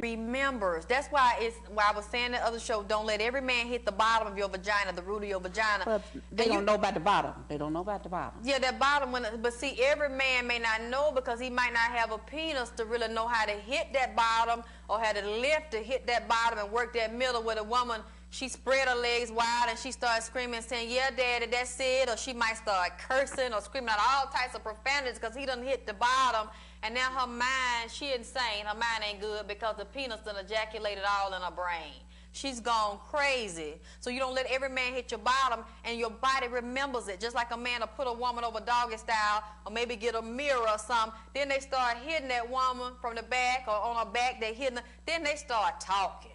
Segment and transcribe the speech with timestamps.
[0.00, 0.84] remembers.
[0.86, 2.82] That's why it's why I was saying the other show.
[2.82, 5.84] Don't let every man hit the bottom of your vagina, the root of your vagina.
[5.84, 7.44] But they And don't you- know about the bottom.
[7.48, 8.40] They don't know about the bottom.
[8.42, 9.26] Yeah, that bottom one.
[9.42, 12.84] But see, every man may not know because he might not have a penis to
[12.84, 16.58] really know how to hit that bottom or how to lift to hit that bottom
[16.58, 17.42] and work that middle.
[17.42, 18.00] With a woman,
[18.30, 22.16] she spread her legs wide and she starts screaming, saying, "Yeah, daddy, that's it." Or
[22.16, 25.86] she might start cursing or screaming out all types of profanities because he done hit
[25.86, 26.48] the bottom.
[26.82, 28.66] And now her mind, she insane.
[28.66, 31.94] Her mind ain't good because the penis done ejaculated all in her brain.
[32.32, 33.74] She's gone crazy.
[34.00, 37.20] So you don't let every man hit your bottom and your body remembers it.
[37.20, 40.22] Just like a man will put a woman over doggy style or maybe get a
[40.22, 41.12] mirror or something.
[41.34, 44.40] Then they start hitting that woman from the back or on her back.
[44.40, 44.84] They hitting her.
[45.06, 46.30] Then they start talking.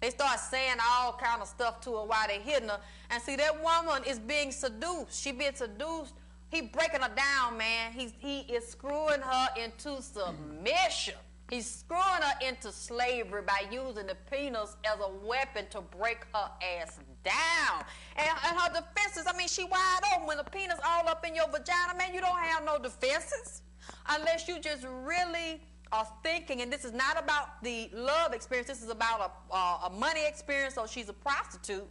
[0.00, 2.80] They start saying all kind of stuff to her while they hitting her.
[3.10, 5.22] And see, that woman is being seduced.
[5.22, 6.14] She being seduced.
[6.50, 7.92] He breaking her down, man.
[7.92, 11.14] He's, he is screwing her into submission.
[11.50, 16.50] He's screwing her into slavery by using the penis as a weapon to break her
[16.80, 17.84] ass down.
[18.16, 20.26] And, and her defenses, I mean, she wide open.
[20.26, 23.62] When the penis all up in your vagina, man, you don't have no defenses.
[24.08, 28.82] Unless you just really are thinking, and this is not about the love experience, this
[28.82, 31.88] is about a, uh, a money experience, so she's a prostitute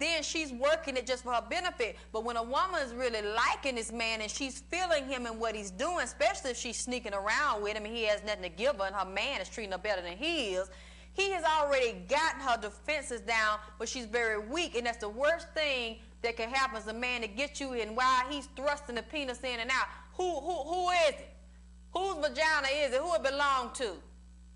[0.00, 1.96] then she's working it just for her benefit.
[2.12, 5.54] But when a woman is really liking this man and she's feeling him and what
[5.54, 8.76] he's doing, especially if she's sneaking around with him and he has nothing to give
[8.76, 10.70] her and her man is treating her better than he is,
[11.12, 14.74] he has already gotten her defenses down, but she's very weak.
[14.74, 17.94] And that's the worst thing that can happen is a man to get you in
[17.94, 19.86] while he's thrusting the penis in and out.
[20.14, 21.28] Who, who, who is it?
[21.92, 23.00] Whose vagina is it?
[23.00, 23.92] Who it belong to?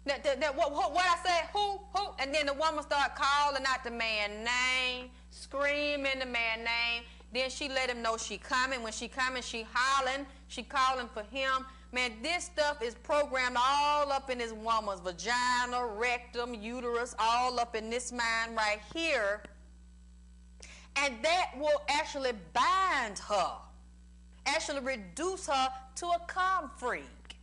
[0.07, 2.13] That, that, that, what, what, I said, who, who?
[2.19, 5.11] And then the woman start calling out the man name,
[5.45, 7.03] screaming the man name.
[7.33, 8.83] Then she let him know she coming.
[8.83, 10.27] When she coming, she hollering.
[10.49, 11.67] She calling for him.
[11.93, 17.77] Man, this stuff is programmed all up in this woman's vagina, rectum, uterus, all up
[17.77, 19.43] in this mind right here.
[20.97, 23.53] And that will actually bind her,
[24.47, 27.37] actually reduce her to a calm freak.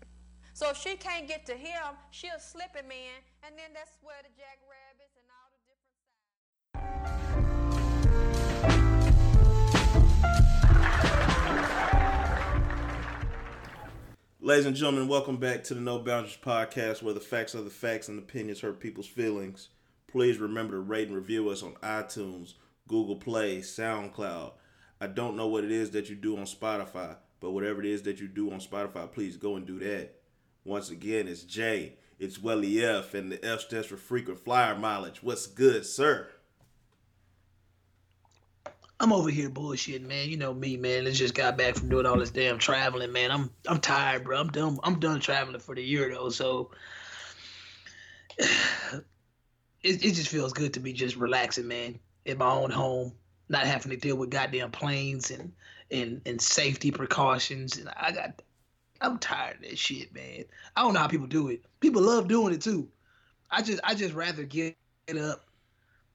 [0.54, 4.22] So if she can't get to him, she'll slip him in, and then that's where
[4.22, 4.81] the jackrabbits
[14.44, 17.70] Ladies and gentlemen, welcome back to the No Boundaries podcast where the facts are the
[17.70, 19.70] facts and opinions hurt people's feelings.
[20.08, 22.56] Please remember to rate and review us on iTunes,
[22.88, 24.54] Google Play, SoundCloud.
[25.00, 28.02] I don't know what it is that you do on Spotify, but whatever it is
[28.02, 30.16] that you do on Spotify, please go and do that.
[30.66, 35.22] Once again, it's Jay, it's Welly F, and the F stands for frequent flyer mileage.
[35.22, 36.30] What's good, sir?
[39.02, 40.30] I'm over here bullshitting, man.
[40.30, 41.08] You know me, man.
[41.08, 43.32] I just got back from doing all this damn traveling, man.
[43.32, 44.40] I'm I'm tired, bro.
[44.40, 44.78] I'm done.
[44.84, 46.30] I'm done traveling for the year though.
[46.30, 46.70] So
[48.38, 49.02] it
[49.82, 53.12] it just feels good to be just relaxing, man, in my own home,
[53.50, 55.52] not having to deal with goddamn planes and
[55.90, 57.80] and and safety precautions.
[57.80, 58.44] And I got,
[59.02, 60.46] I'm tired of that shit, man.
[60.76, 61.66] I don't know how people do it.
[61.80, 62.88] People love doing it too.
[63.50, 64.78] I just I just rather get
[65.20, 65.44] up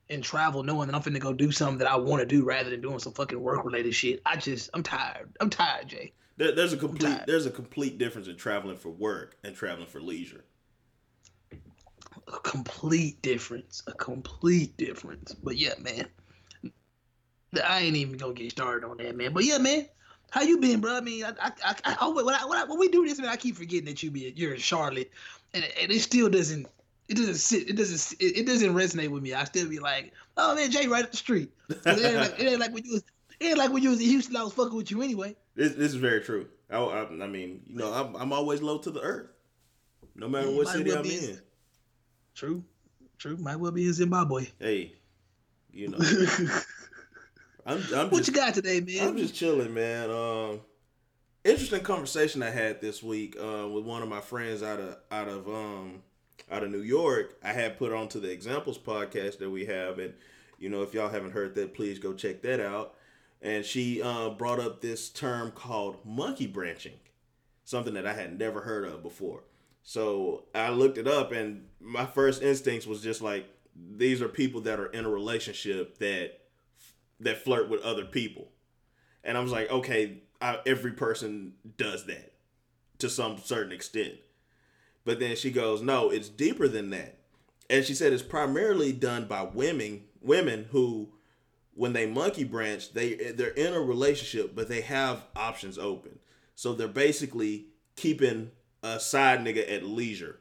[0.09, 2.71] and travel knowing that I'm finna go do something that I want to do rather
[2.71, 4.23] than doing some fucking work related shit.
[4.25, 5.31] I just I'm tired.
[5.41, 6.13] I'm tired, Jay.
[6.37, 10.01] There, there's a complete there's a complete difference in traveling for work and traveling for
[10.01, 10.45] leisure.
[11.53, 13.83] A complete difference.
[13.87, 15.35] A complete difference.
[15.35, 16.07] But yeah, man.
[17.65, 19.33] I ain't even gonna get started on that, man.
[19.33, 19.87] But yeah, man.
[20.31, 20.97] How you been, bro?
[20.97, 23.29] I mean, I, I, I, I when, I, when, I, when we do this, man,
[23.29, 25.11] I keep forgetting that you be you're in Charlotte,
[25.55, 26.67] and, and it still doesn't,
[27.09, 29.35] it doesn't sit, it doesn't, it, it doesn't resonate with me.
[29.35, 31.51] I still be like, oh man, Jay, right up the street.
[31.69, 33.05] It ain't, like, it ain't like when you was,
[33.41, 35.37] it ain't like when you was in Houston, I was fucking with you anyway.
[35.55, 36.49] This, this is very true.
[36.71, 39.29] I, I, I mean, you know, I'm, I'm always low to the earth,
[40.15, 41.41] no matter Yeah, what city well I'm in.
[42.35, 42.65] True,
[43.19, 43.37] true.
[43.37, 44.47] Might well be in Zimbabwe.
[44.59, 44.95] Hey,
[45.73, 46.67] you know, what
[47.67, 49.09] I'm, I'm just, you got today, man?
[49.09, 50.11] I'm just chilling, man.
[50.11, 50.61] Um,
[51.45, 55.29] interesting conversation I had this week uh, with one of my friends out of out
[55.29, 56.03] of um
[56.51, 57.37] out of New York.
[57.43, 60.15] I had put onto the Examples podcast that we have, and
[60.59, 62.95] you know, if y'all haven't heard that, please go check that out.
[63.43, 66.99] And she uh, brought up this term called monkey branching,
[67.65, 69.45] something that I had never heard of before.
[69.83, 73.47] So I looked it up, and my first instincts was just like,
[73.97, 76.41] these are people that are in a relationship that
[77.21, 78.49] that flirt with other people.
[79.25, 82.35] And I was like, okay, I, every person does that
[82.99, 84.15] to some certain extent.
[85.07, 87.17] But then she goes, no, it's deeper than that.
[87.71, 91.09] And she said it's primarily done by women, women who,
[91.75, 96.19] when they monkey branch, they they're in a relationship, but they have options open.
[96.55, 97.67] So they're basically
[97.97, 98.51] keeping
[98.83, 100.41] a side nigga at leisure.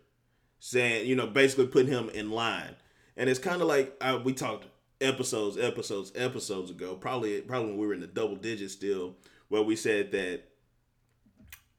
[0.65, 2.75] saying, you know, basically putting him in line.
[3.15, 4.65] And it's kind of like we talked
[4.99, 9.15] episodes, episodes, episodes ago, probably probably when we were in the double digits still,
[9.47, 10.41] where we said that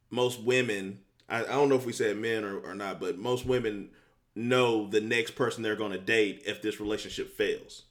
[0.09, 3.47] most women, I, I don't know if we said men or, or not, but most
[3.47, 3.91] women
[4.35, 7.83] know the next person they're going to date if this relationship fails.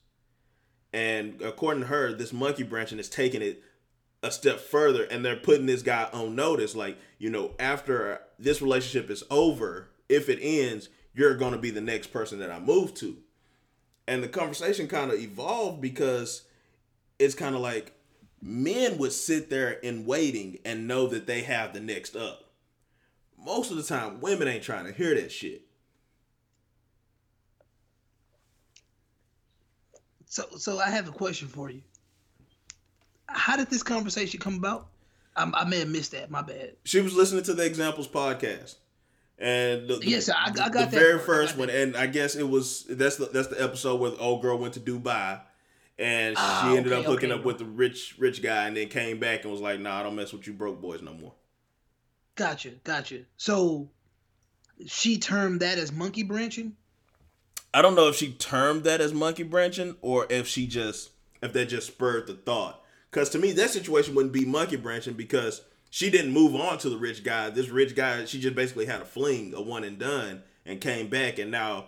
[0.93, 3.61] And according to her, this monkey branching is taking it
[4.23, 8.61] a step further and they're putting this guy on notice like, you know, after this
[8.61, 12.59] relationship is over, if it ends, you're going to be the next person that I
[12.59, 13.17] move to.
[14.07, 16.43] And the conversation kind of evolved because
[17.19, 17.91] it's kind of like
[18.41, 22.44] men would sit there in waiting and know that they have the next up.
[23.45, 25.61] Most of the time, women ain't trying to hear that shit.
[30.25, 31.81] So, so I have a question for you.
[33.27, 34.87] How did this conversation come about?
[35.35, 36.31] I, I may have missed that.
[36.31, 36.73] My bad.
[36.83, 38.75] She was listening to the Examples podcast,
[39.37, 41.25] and the, yes, I, I got the that very part.
[41.25, 41.75] first one, that.
[41.75, 44.73] and I guess it was that's the that's the episode where the old girl went
[44.75, 45.41] to Dubai,
[45.99, 47.39] and Ah, she ended okay, up hooking okay.
[47.39, 50.03] up with the rich rich guy, and then came back and was like, "Nah, I
[50.03, 51.33] don't mess with you broke boys no more."
[52.35, 53.21] Gotcha, gotcha.
[53.37, 53.89] So
[54.85, 56.75] she termed that as monkey branching.
[57.73, 61.11] I don't know if she termed that as monkey branching or if she just
[61.41, 62.81] if that just spurred the thought.
[63.09, 66.89] Because to me, that situation wouldn't be monkey branching because she didn't move on to
[66.89, 67.49] the rich guy.
[67.49, 71.07] This rich guy, she just basically had a fling, a one and done, and came
[71.07, 71.39] back.
[71.39, 71.87] And now,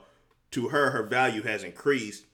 [0.52, 2.26] to her, her value has increased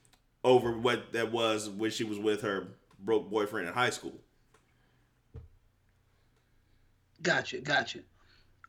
[0.44, 2.68] over what that was when she was with her
[3.00, 4.14] broke boyfriend in high school.
[7.24, 8.00] Gotcha, gotcha.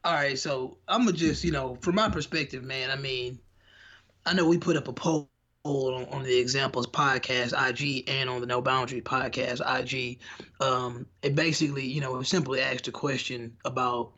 [0.05, 2.91] All right, so I'm gonna just, you know, from my perspective, man.
[2.91, 3.41] I mean,
[4.27, 5.29] I know we put up a poll
[5.65, 10.21] on, on the Examples podcast IG and on the No Boundary podcast IG.
[10.61, 14.12] Um, it basically, you know, simply asked a question about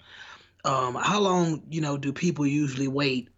[0.65, 3.29] um, how long, you know, do people usually wait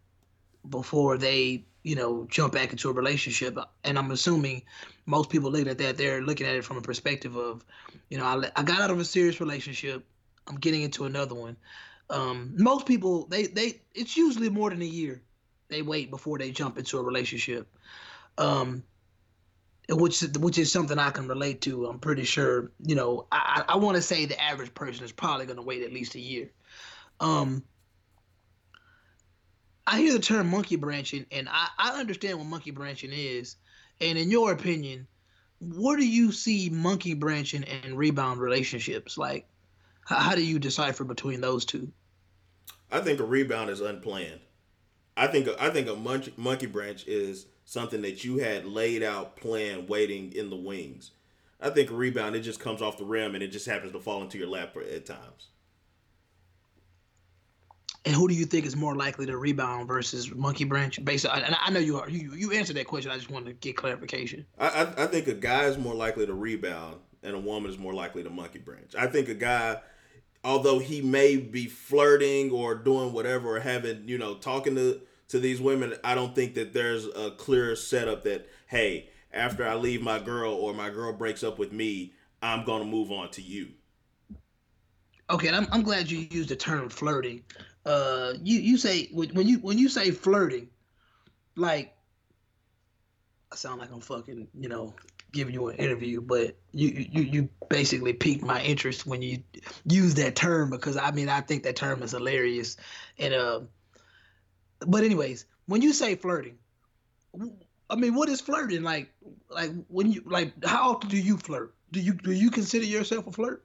[0.69, 3.59] before they, you know, jump back into a relationship?
[3.85, 4.63] And I'm assuming
[5.07, 7.65] most people looking at that, they're looking at it from a perspective of,
[8.11, 10.05] you know, I, I got out of a serious relationship.
[10.49, 11.57] I'm getting into another one.
[12.11, 15.21] Um, most people, they, they, it's usually more than a year
[15.69, 17.69] they wait before they jump into a relationship.
[18.39, 18.83] Um,
[19.91, 21.87] which which is something I can relate to.
[21.87, 22.71] I'm pretty sure.
[22.85, 25.83] You know, I I want to say the average person is probably going to wait
[25.83, 26.51] at least a year.
[27.21, 27.63] Um,
[29.87, 33.57] I hear the term monkey branching, and I I understand what monkey branching is.
[34.01, 35.07] And in your opinion,
[35.61, 39.19] where do you see monkey branching and rebound relationships?
[39.19, 39.49] Like,
[40.09, 41.93] how, how do you decipher between those two?
[42.91, 44.41] I think a rebound is unplanned.
[45.17, 49.37] I think I think a monkey, monkey branch is something that you had laid out,
[49.37, 51.11] planned, waiting in the wings.
[51.61, 54.01] I think a rebound it just comes off the rim and it just happens to
[54.01, 55.49] fall into your lap at times.
[58.05, 61.05] And who do you think is more likely to rebound versus monkey branch?
[61.05, 63.11] Based on, and I know you are you you answered that question.
[63.11, 64.47] I just wanted to get clarification.
[64.59, 67.79] I, I I think a guy is more likely to rebound and a woman is
[67.79, 68.95] more likely to monkey branch.
[68.97, 69.81] I think a guy,
[70.45, 75.39] although he may be flirting or doing whatever or having you know talking to to
[75.39, 80.03] these women, I don't think that there's a clear setup that hey, after I leave
[80.03, 83.69] my girl or my girl breaks up with me, I'm gonna move on to you.
[85.31, 87.43] Okay, I'm I'm glad you used the term flirting.
[87.85, 90.69] Uh, you you say when when you when you say flirting,
[91.57, 91.95] like
[93.53, 94.95] I sound like I'm fucking you know
[95.33, 99.43] giving you an interview, but you you you basically piqued my interest when you
[99.85, 102.77] use that term because I mean I think that term is hilarious,
[103.19, 103.61] and uh,
[104.87, 106.57] but anyways, when you say flirting,
[107.91, 109.11] I mean what is flirting like?
[109.51, 111.75] Like when you like how often do you flirt?
[111.93, 113.65] Do you do you consider yourself a flirt?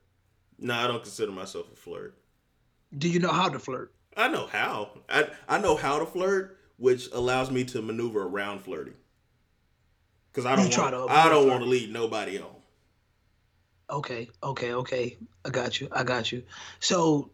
[0.60, 2.18] No, I don't consider myself a flirt.
[2.98, 3.94] Do you know how to flirt?
[4.16, 4.92] I know how.
[5.10, 8.94] I I know how to flirt, which allows me to maneuver around flirting.
[10.34, 12.48] Cause I don't want, to I don't want to lead nobody on.
[13.90, 15.18] Okay, okay, okay.
[15.46, 15.88] I got you.
[15.92, 16.44] I got you.
[16.80, 17.30] So,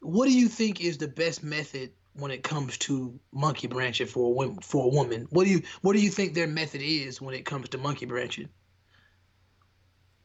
[0.00, 4.26] what do you think is the best method when it comes to monkey branching for
[4.26, 4.58] a woman?
[4.60, 7.46] For a woman, what do you what do you think their method is when it
[7.46, 8.50] comes to monkey branching?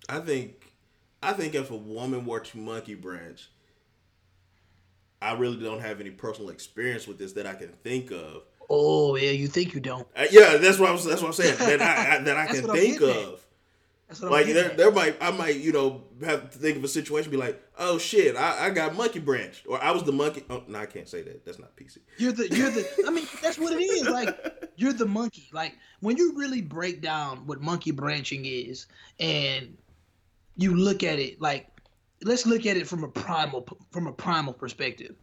[0.10, 0.74] I think
[1.24, 3.50] I think if a woman were to monkey branch,
[5.22, 8.44] I really don't have any personal experience with this that I can think of.
[8.74, 10.08] Oh yeah, you think you don't?
[10.16, 11.04] Uh, yeah, that's what I was.
[11.04, 11.58] That's what I'm saying.
[11.58, 13.46] That I, I that I can think of.
[14.08, 16.84] That's what Like I'm there, there might I might you know have to think of
[16.86, 20.14] a situation be like oh shit I, I got monkey branched, or I was the
[20.14, 22.88] monkey oh no I can't say that that's not PC You're the you're the.
[23.06, 24.08] I mean, that's what it is.
[24.08, 25.50] Like you're the monkey.
[25.52, 28.88] Like when you really break down what monkey branching is,
[29.20, 29.78] and
[30.56, 31.68] you look at it like,
[32.24, 35.16] let's look at it from a primal from a primal perspective.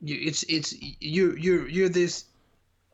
[0.00, 2.24] You, it's it's you're you're you're this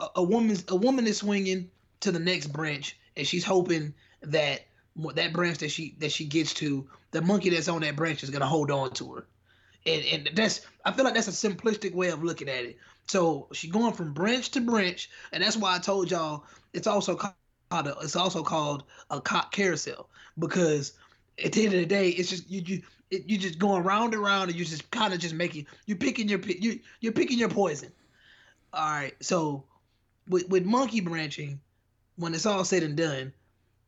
[0.00, 4.66] a, a woman's a woman is swinging to the next branch, and she's hoping that
[5.14, 8.30] that branch that she that she gets to, the monkey that's on that branch is
[8.30, 9.26] gonna hold on to her,
[9.86, 12.78] and and that's I feel like that's a simplistic way of looking at it.
[13.06, 17.16] So she's going from branch to branch, and that's why I told y'all it's also
[17.16, 17.34] called
[17.72, 20.92] a, it's also called a cock carousel because
[21.44, 24.14] at the end of the day, it's just you you it, you just going round
[24.14, 27.38] and round, and you're just kind of just making you picking your you you're picking
[27.38, 27.92] your poison.
[28.72, 29.64] All right, so
[30.28, 31.60] with with monkey branching,
[32.16, 33.32] when it's all said and done,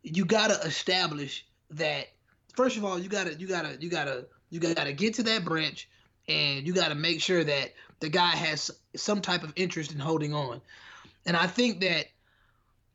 [0.03, 2.09] you gotta establish that
[2.55, 5.89] first of all you gotta you gotta you gotta you gotta get to that branch,
[6.29, 10.35] and you gotta make sure that the guy has some type of interest in holding
[10.35, 10.61] on.
[11.27, 12.07] And I think that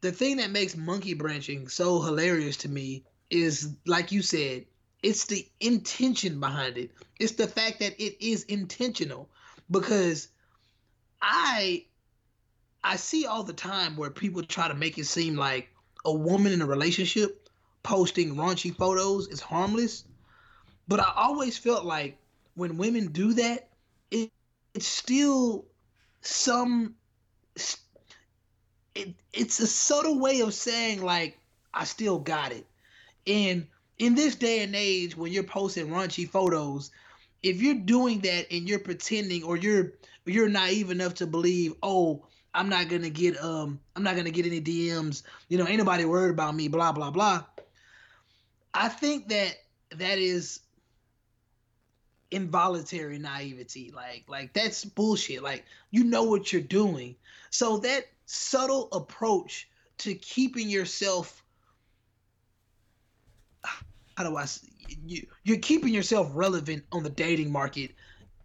[0.02, 4.66] the thing that makes monkey branching so hilarious to me is like you said,
[5.04, 6.92] it's the intention behind it.
[7.20, 9.30] It's the fact that it is intentional
[9.70, 10.30] because
[11.22, 11.86] I
[12.86, 15.70] I see all the time where people try to make it seem like
[16.06, 17.50] a woman in a relationship
[17.82, 20.04] posting raunchy photos is harmless.
[20.88, 22.20] But I always felt like
[22.54, 23.70] when women do that,
[24.12, 24.32] it,
[24.76, 25.66] it's still
[26.22, 26.94] some
[28.94, 31.40] it, it's a subtle way of saying like
[31.74, 32.68] I still got it.
[33.26, 33.66] And
[33.98, 36.92] in this day and age when you're posting raunchy photos,
[37.42, 39.94] if you're doing that and you're pretending or you're
[40.26, 42.24] you're naive enough to believe, oh,
[42.56, 46.32] I'm not gonna get um I'm not gonna get any DMs, you know, anybody worried
[46.32, 47.44] about me, blah blah blah.
[48.74, 49.56] I think that
[49.92, 50.62] that is
[52.32, 53.92] involuntary naivety.
[53.94, 55.44] Like like that's bullshit.
[55.44, 57.16] Like you know what you're doing.
[57.50, 59.70] So that subtle approach
[60.00, 61.44] to keeping yourself
[64.18, 64.46] how do I
[65.06, 67.92] you you're keeping yourself relevant on the dating market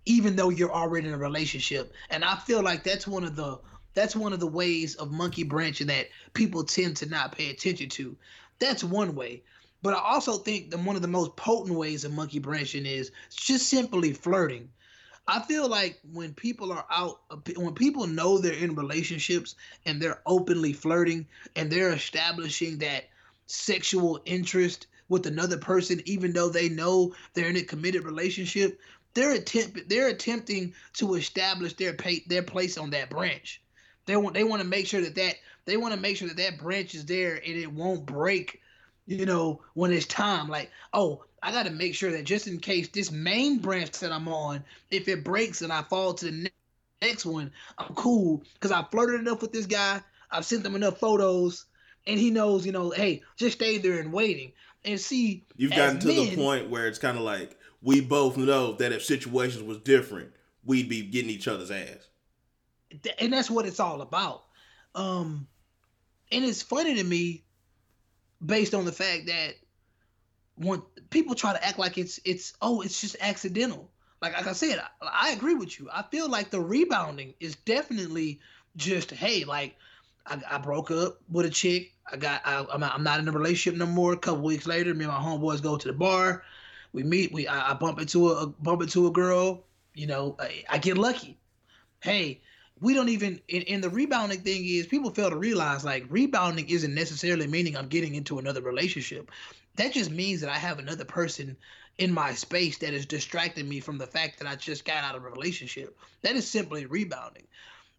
[0.07, 1.93] even though you're already in a relationship.
[2.11, 3.61] And I feel like that's one of the
[3.95, 7.89] that's one of the ways of monkey branching that people tend to not pay attention
[7.91, 8.17] to.
[8.59, 9.43] That's one way.
[9.83, 13.11] But I also think that one of the most potent ways of monkey branching is
[13.31, 14.69] just simply flirting.
[15.27, 17.21] I feel like when people are out,
[17.57, 19.55] when people know they're in relationships
[19.87, 23.05] and they're openly flirting and they're establishing that
[23.47, 28.79] sexual interest with another person, even though they know they're in a committed relationship,
[29.15, 33.61] they're attempt they're attempting to establish their pay, their place on that branch.
[34.11, 35.37] They want they want to make sure that that
[35.67, 38.61] they want to make sure that that branch is there and it won't break.
[39.07, 42.59] You know when it's time, like oh, I got to make sure that just in
[42.59, 46.51] case this main branch that I'm on, if it breaks and I fall to the
[47.01, 50.01] next one, I'm cool because I flirted enough with this guy.
[50.31, 51.67] I've sent him enough photos,
[52.07, 54.53] and he knows, you know, hey, just stay there and waiting
[54.85, 55.45] and see.
[55.57, 58.93] You've gotten to men, the point where it's kind of like we both know that
[58.93, 60.33] if situations was different,
[60.65, 62.10] we'd be getting each other's ass.
[63.19, 64.45] And that's what it's all about.
[64.95, 65.47] Um,
[66.33, 67.45] and it's funny to me,
[68.45, 69.55] based on the fact that
[70.57, 73.91] when people try to act like it's it's oh it's just accidental.
[74.21, 75.89] Like like I said, I, I agree with you.
[75.93, 78.41] I feel like the rebounding is definitely
[78.77, 79.77] just hey like
[80.27, 81.93] I, I broke up with a chick.
[82.13, 84.13] I got I, am I'm not in a relationship no more.
[84.13, 86.45] A couple weeks later, me and my homeboys go to the bar.
[86.93, 87.33] We meet.
[87.33, 89.65] We I, I bump into a, a, bump into a girl.
[89.95, 91.39] You know, I, I get lucky.
[92.01, 92.41] Hey,
[92.81, 96.69] we don't even and, in the rebounding thing is people fail to realize like rebounding
[96.69, 99.31] isn't necessarily meaning I'm getting into another relationship.
[99.77, 101.57] That just means that I have another person
[101.99, 105.15] in my space that is distracting me from the fact that I just got out
[105.15, 105.97] of a relationship.
[106.23, 107.47] That is simply rebounding.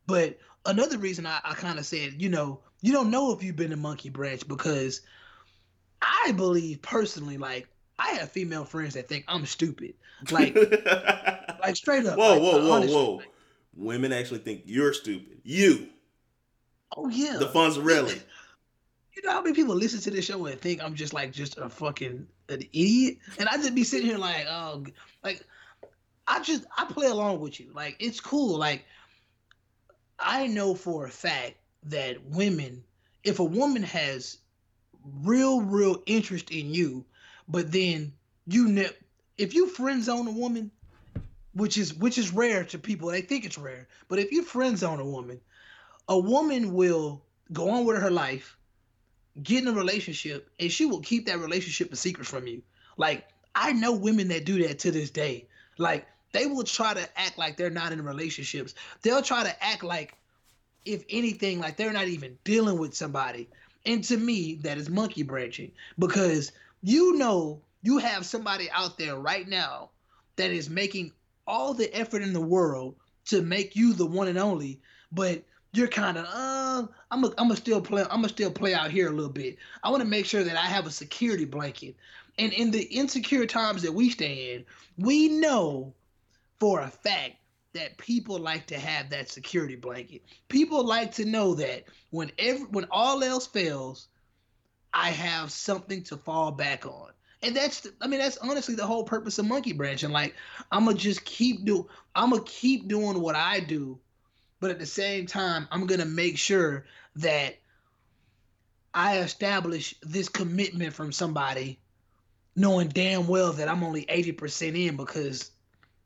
[0.08, 3.56] But another reason I, I kind of said, you know, you don't know if you've
[3.56, 5.02] been a monkey branch because
[6.02, 7.68] I believe personally, like
[8.00, 9.94] I have female friends that think I'm stupid.
[10.32, 10.56] Like,
[11.62, 12.18] like straight up.
[12.18, 13.22] Whoa, like, whoa, whoa, whoa.
[13.76, 15.40] Women actually think you're stupid.
[15.44, 15.88] You.
[16.96, 17.38] Oh yeah.
[17.38, 18.22] The fun's really.
[19.14, 21.58] You know how many people listen to this show and think I'm just like just
[21.58, 24.86] a fucking an idiot, and I just be sitting here like, oh,
[25.22, 25.44] like
[26.28, 27.72] I just I play along with you.
[27.74, 28.58] Like it's cool.
[28.58, 28.86] Like
[30.18, 32.84] I know for a fact that women,
[33.24, 34.38] if a woman has
[35.24, 37.04] real, real interest in you,
[37.48, 38.14] but then
[38.48, 38.98] you ne-
[39.38, 40.72] if you friend zone a woman,
[41.54, 44.78] which is which is rare to people, they think it's rare, but if you friend
[44.78, 45.40] zone a woman,
[46.08, 48.58] a woman will go on with her life,
[49.44, 52.62] get in a relationship, and she will keep that relationship a secret from you.
[52.98, 55.48] Like I know women that do that to this day.
[55.78, 58.74] Like they will try to act like they're not in relationships.
[59.02, 60.14] They'll try to act like,
[60.86, 63.50] if anything, like they're not even dealing with somebody.
[63.86, 69.16] And to me, that is monkey branching because you know you have somebody out there
[69.16, 69.90] right now
[70.36, 71.12] that is making
[71.48, 72.96] all the effort in the world
[73.26, 74.80] to make you the one and only,
[75.12, 75.44] but
[75.74, 78.92] you're kind of uh I'm gonna I'm gonna still play I'm gonna still play out
[78.92, 79.58] here a little bit.
[79.84, 81.96] I want to make sure that I have a security blanket.
[82.38, 84.66] And in the insecure times that we stay in,
[84.98, 85.94] we know
[86.60, 87.36] for a fact
[87.74, 90.24] that people like to have that security blanket.
[90.50, 94.08] People like to know that when every when all else fails,
[94.94, 97.12] I have something to fall back on.
[97.44, 100.12] And that's I mean that's honestly the whole purpose of monkey branching.
[100.12, 100.36] Like
[100.72, 104.00] I'm gonna just keep do I'm gonna keep doing what I do
[104.62, 106.86] but at the same time, I'm gonna make sure
[107.18, 107.56] that
[108.94, 111.80] I establish this commitment from somebody,
[112.56, 115.52] knowing damn well that I'm only 80% in because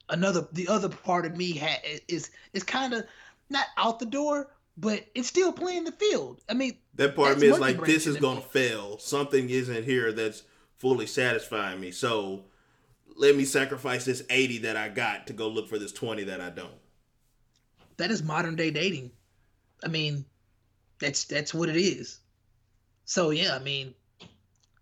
[0.10, 3.04] another the other part of me ha- is is kind of
[3.50, 6.42] not out the door, but it's still playing the field.
[6.48, 8.98] I mean, that part of me is like this is gonna fail.
[9.00, 10.44] Something isn't here that's
[10.77, 11.91] fully satisfying me.
[11.91, 12.46] So
[13.15, 16.41] let me sacrifice this 80 that I got to go look for this 20 that
[16.41, 16.72] I don't
[17.98, 19.12] that is modern day dating.
[19.84, 20.25] I mean,
[21.00, 22.20] that's that's what it is.
[23.05, 23.94] So yeah, I mean,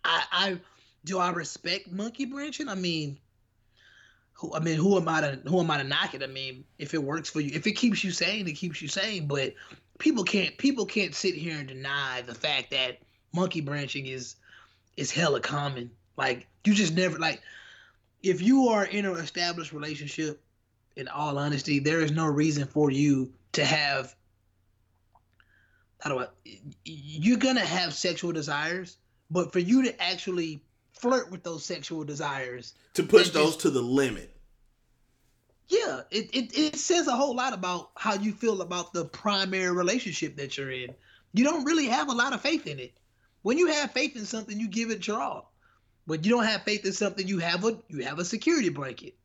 [0.03, 0.59] I I
[1.05, 2.69] do I respect monkey branching?
[2.69, 3.17] I mean,
[4.33, 6.23] who I mean, who am I to who am I to knock it?
[6.23, 8.87] I mean, if it works for you, if it keeps you sane, it keeps you
[8.87, 9.27] sane.
[9.27, 9.53] But
[9.99, 12.99] people can't people can't sit here and deny the fact that
[13.33, 14.35] monkey branching is
[14.97, 15.91] is hella common.
[16.17, 17.41] Like you just never like
[18.21, 20.41] if you are in an established relationship
[20.95, 24.15] in all honesty, there is no reason for you to have.
[25.99, 26.27] How do I?
[26.85, 28.97] You're gonna have sexual desires,
[29.31, 30.61] but for you to actually
[30.93, 34.35] flirt with those sexual desires, to push those just, to the limit.
[35.67, 39.71] Yeah, it, it it says a whole lot about how you feel about the primary
[39.71, 40.93] relationship that you're in.
[41.33, 42.93] You don't really have a lot of faith in it.
[43.43, 45.53] When you have faith in something, you give it your all.
[46.07, 49.15] But you don't have faith in something, you have a you have a security blanket.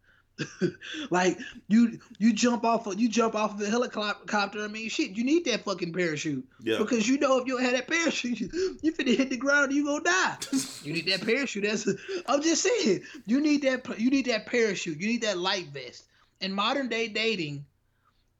[1.10, 4.62] like you you jump off of you jump off of the helicopter.
[4.62, 6.46] I mean, shit, you need that fucking parachute.
[6.62, 6.78] Yeah.
[6.78, 8.48] Because you know if you don't have that parachute, you,
[8.82, 10.36] you finna hit the ground, and you gonna die.
[10.84, 11.64] you need that parachute.
[11.64, 11.88] That's
[12.26, 13.02] I'm just saying.
[13.26, 15.00] You need that you need that parachute.
[15.00, 16.04] You need that life vest.
[16.40, 17.64] In modern day dating,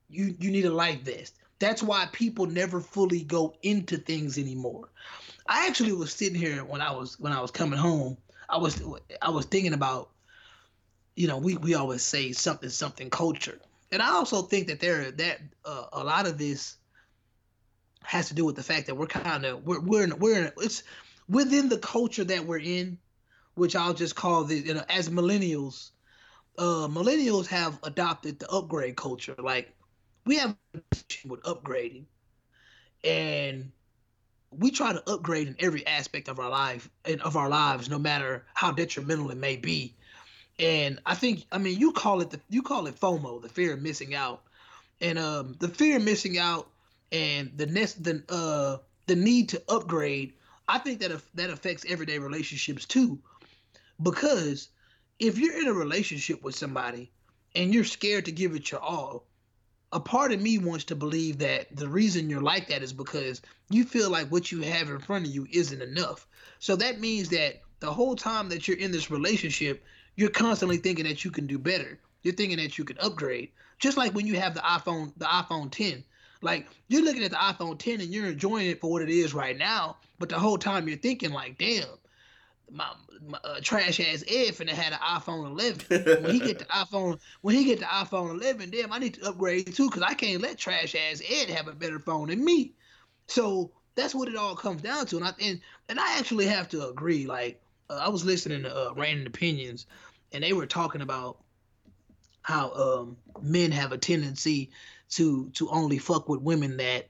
[0.09, 1.35] you you need a life vest.
[1.59, 4.89] That's why people never fully go into things anymore.
[5.49, 8.17] I actually was sitting here when I was when I was coming home.
[8.49, 8.81] I was
[9.21, 10.11] I was thinking about
[11.19, 13.59] you know, we, we always say something something culture,
[13.91, 16.77] and I also think that there that uh, a lot of this
[18.05, 20.53] has to do with the fact that we're kind of we're we're in, we're in,
[20.59, 20.85] it's
[21.29, 22.99] within the culture that we're in,
[23.55, 25.91] which I'll just call the you know as millennials,
[26.57, 29.35] uh, millennials have adopted the upgrade culture.
[29.37, 29.75] Like
[30.25, 30.57] we have
[31.25, 32.05] with upgrading,
[33.03, 33.73] and
[34.51, 37.99] we try to upgrade in every aspect of our life and of our lives, no
[37.99, 39.95] matter how detrimental it may be.
[40.59, 43.75] And I think I mean you call it the you call it FOMO, the fear
[43.75, 44.43] of missing out.
[45.01, 46.69] And um the fear of missing out
[47.13, 50.33] and the next the uh the need to upgrade,
[50.67, 53.19] I think that that affects everyday relationships too.
[54.03, 54.69] Because
[55.19, 57.11] if you're in a relationship with somebody
[57.55, 59.28] and you're scared to give it your all,
[59.93, 63.41] a part of me wants to believe that the reason you're like that is because
[63.71, 66.27] you feel like what you have in front of you isn't enough.
[66.59, 69.83] So that means that the whole time that you're in this relationship,
[70.17, 71.99] you're constantly thinking that you can do better.
[72.23, 73.51] You're thinking that you can upgrade.
[73.79, 76.05] Just like when you have the iPhone, the iPhone 10.
[76.43, 79.35] Like you're looking at the iPhone 10 and you're enjoying it for what it is
[79.35, 81.87] right now, but the whole time you're thinking like, damn,
[82.71, 82.91] my,
[83.27, 86.23] my uh, trash ass Ed finna had an iPhone 11.
[86.23, 89.29] when he get the iPhone, when he get the iPhone 11, damn, I need to
[89.29, 92.73] upgrade too, cause I can't let trash ass Ed have a better phone than me.
[93.27, 96.69] So that's what it all comes down to, and I and, and I actually have
[96.71, 97.27] to agree.
[97.27, 99.87] Like uh, I was listening to uh, Random Opinions
[100.33, 101.39] and they were talking about
[102.43, 104.71] how um, men have a tendency
[105.11, 107.09] to to only fuck with women that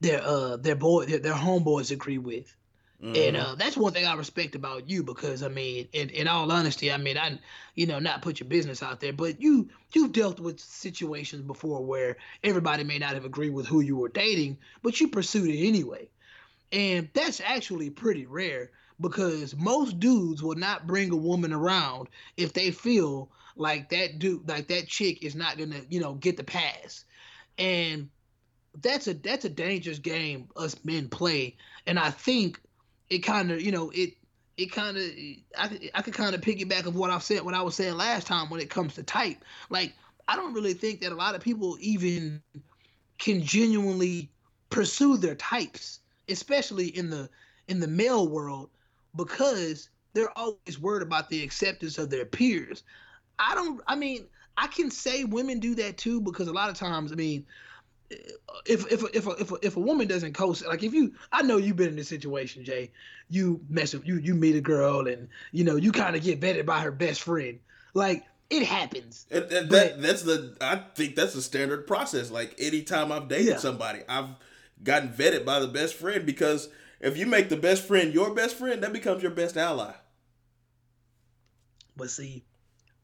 [0.00, 2.54] their uh their boy their, their homeboys agree with.
[3.02, 3.16] Mm-hmm.
[3.16, 6.52] And uh, that's one thing I respect about you because I mean, in, in all
[6.52, 7.38] honesty, I mean, I,
[7.74, 11.82] you know, not put your business out there, but you you've dealt with situations before
[11.82, 15.66] where everybody may not have agreed with who you were dating, but you pursued it
[15.66, 16.10] anyway,
[16.72, 22.52] and that's actually pretty rare because most dudes will not bring a woman around if
[22.52, 26.44] they feel like that dude like that chick is not gonna you know get the
[26.44, 27.06] pass.
[27.56, 28.10] And
[28.82, 31.56] that's a that's a dangerous game us men play.
[31.86, 32.60] And i think
[33.10, 34.14] it kind of you know it
[34.56, 35.04] it kind of
[35.58, 38.26] I, I could kind of piggyback of what I've said what I was saying last
[38.26, 39.92] time when it comes to type like
[40.28, 42.42] I don't really think that a lot of people even
[43.18, 44.30] can genuinely
[44.70, 47.28] pursue their types especially in the
[47.68, 48.70] in the male world
[49.16, 52.82] because they're always worried about the acceptance of their peers.
[53.38, 56.76] I don't I mean, I can say women do that too because a lot of
[56.76, 57.46] times, I mean,
[58.66, 61.42] if if if a, if a, if a woman doesn't coast like if you I
[61.42, 62.90] know you've been in this situation Jay
[63.28, 66.40] you mess with you you meet a girl and you know you kind of get
[66.40, 67.58] vetted by her best friend
[67.94, 72.30] like it happens And, and But- that, that's the I think that's the standard process.
[72.32, 73.56] Like anytime I've dated Yeah.
[73.58, 74.30] somebody, I've
[74.82, 76.68] gotten vetted by the best friend because
[77.00, 79.92] if you make the best friend your best friend, that becomes your best ally.
[81.96, 82.42] but see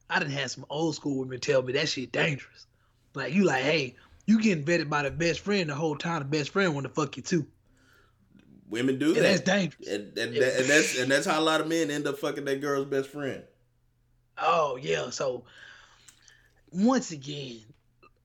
[0.09, 2.67] I didn't have some old school women tell me that shit dangerous
[3.15, 3.95] like you like hey
[4.27, 6.93] you getting vetted by the best friend the whole time the best friend want to
[6.93, 7.47] fuck you too
[8.69, 11.43] Women do and that's that, dangerous and, and, that- and that's and that's how a
[11.43, 13.45] lot of men end up fucking their girl's best friend.
[14.39, 15.11] Oh yeah.
[15.11, 15.45] So
[16.73, 17.61] once again,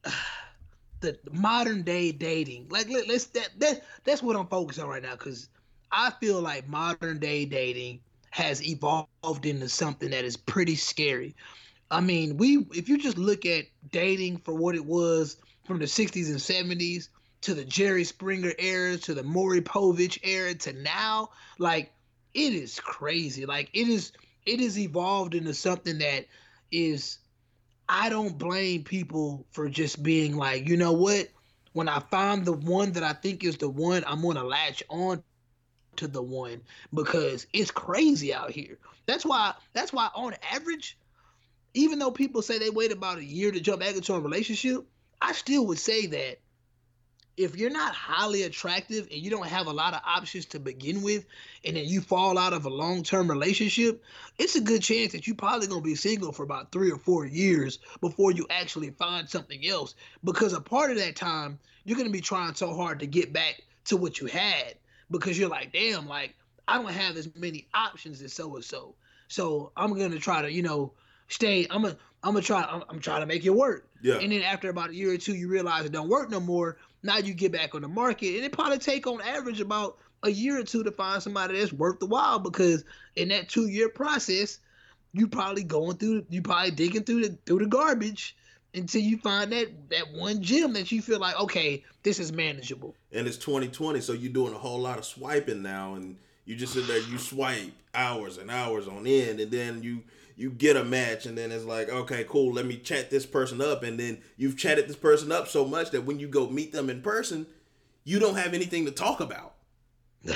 [1.01, 5.03] the modern day dating, like let, let's that that that's what I'm focused on right
[5.03, 5.49] now because
[5.91, 7.99] I feel like modern day dating
[8.31, 11.35] has evolved into something that is pretty scary.
[11.91, 15.37] I mean, we if you just look at dating for what it was
[15.71, 16.37] from the 60s and
[16.77, 17.07] 70s
[17.39, 21.29] to the Jerry Springer era to the Maury Povich era to now,
[21.59, 21.93] like
[22.33, 23.45] it is crazy.
[23.45, 24.11] Like it is
[24.45, 26.25] it is evolved into something that
[26.73, 27.19] is
[27.87, 31.29] I don't blame people for just being like, you know what?
[31.71, 35.23] When I find the one that I think is the one, I'm gonna latch on
[35.95, 36.61] to the one
[36.93, 38.77] because it's crazy out here.
[39.05, 40.97] That's why that's why on average,
[41.73, 44.85] even though people say they wait about a year to jump back into a relationship,
[45.21, 46.39] I still would say that
[47.37, 51.01] if you're not highly attractive and you don't have a lot of options to begin
[51.01, 51.25] with,
[51.63, 54.03] and then you fall out of a long-term relationship,
[54.37, 57.25] it's a good chance that you're probably gonna be single for about three or four
[57.25, 59.95] years before you actually find something else.
[60.23, 63.61] Because a part of that time, you're gonna be trying so hard to get back
[63.85, 64.75] to what you had
[65.09, 66.35] because you're like, damn, like
[66.67, 68.95] I don't have as many options as so and so.
[69.27, 70.93] So I'm gonna try to, you know,
[71.27, 71.65] stay.
[71.69, 72.63] I'm gonna, I'm gonna try.
[72.63, 73.87] I'm, I'm trying to make it work.
[74.01, 74.15] Yeah.
[74.19, 76.77] And then after about a year or two, you realize it don't work no more.
[77.03, 80.29] Now you get back on the market, and it probably take on average about a
[80.29, 82.83] year or two to find somebody that's worth the while because
[83.15, 84.59] in that two year process,
[85.13, 88.35] you probably going through, you probably digging through the through the garbage
[88.75, 92.95] until you find that that one gem that you feel like, okay, this is manageable.
[93.11, 96.73] and it's 2020 so you're doing a whole lot of swiping now and you just
[96.73, 100.01] sit there you swipe hours and hours on end and then you
[100.41, 103.61] you get a match and then it's like okay cool let me chat this person
[103.61, 106.71] up and then you've chatted this person up so much that when you go meet
[106.71, 107.45] them in person
[108.03, 109.53] you don't have anything to talk about.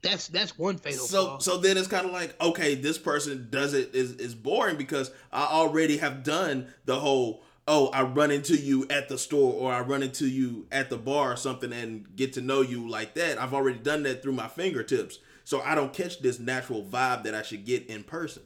[0.00, 1.38] That's that's one fatal so flaw.
[1.38, 5.10] so then it's kind of like okay this person does it is is boring because
[5.32, 9.72] i already have done the whole oh i run into you at the store or
[9.72, 13.14] i run into you at the bar or something and get to know you like
[13.14, 13.38] that.
[13.38, 15.18] I've already done that through my fingertips.
[15.42, 18.44] So i don't catch this natural vibe that i should get in person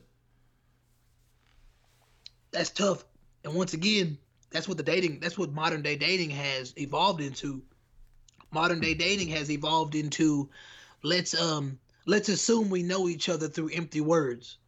[2.53, 3.05] that's tough.
[3.45, 4.19] And once again,
[4.51, 7.63] that's what the dating that's what modern day dating has evolved into.
[8.53, 10.51] Modern day dating has evolved into
[11.03, 14.59] let's um let's assume we know each other through empty words.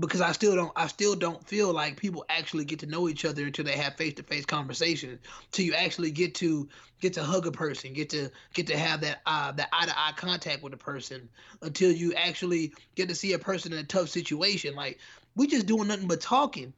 [0.00, 3.24] Because I still don't I still don't feel like people actually get to know each
[3.24, 5.18] other until they have face to face conversation.
[5.52, 6.68] Till you actually get to
[7.00, 9.98] get to hug a person, get to get to have that uh that eye to
[9.98, 11.28] eye contact with a person
[11.62, 14.74] until you actually get to see a person in a tough situation.
[14.74, 14.98] Like
[15.36, 16.72] we just doing nothing but talking.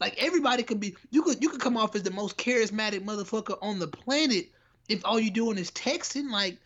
[0.00, 3.58] Like everybody could be you could you could come off as the most charismatic motherfucker
[3.62, 4.46] on the planet
[4.88, 6.30] if all you doing is texting.
[6.30, 6.58] Like,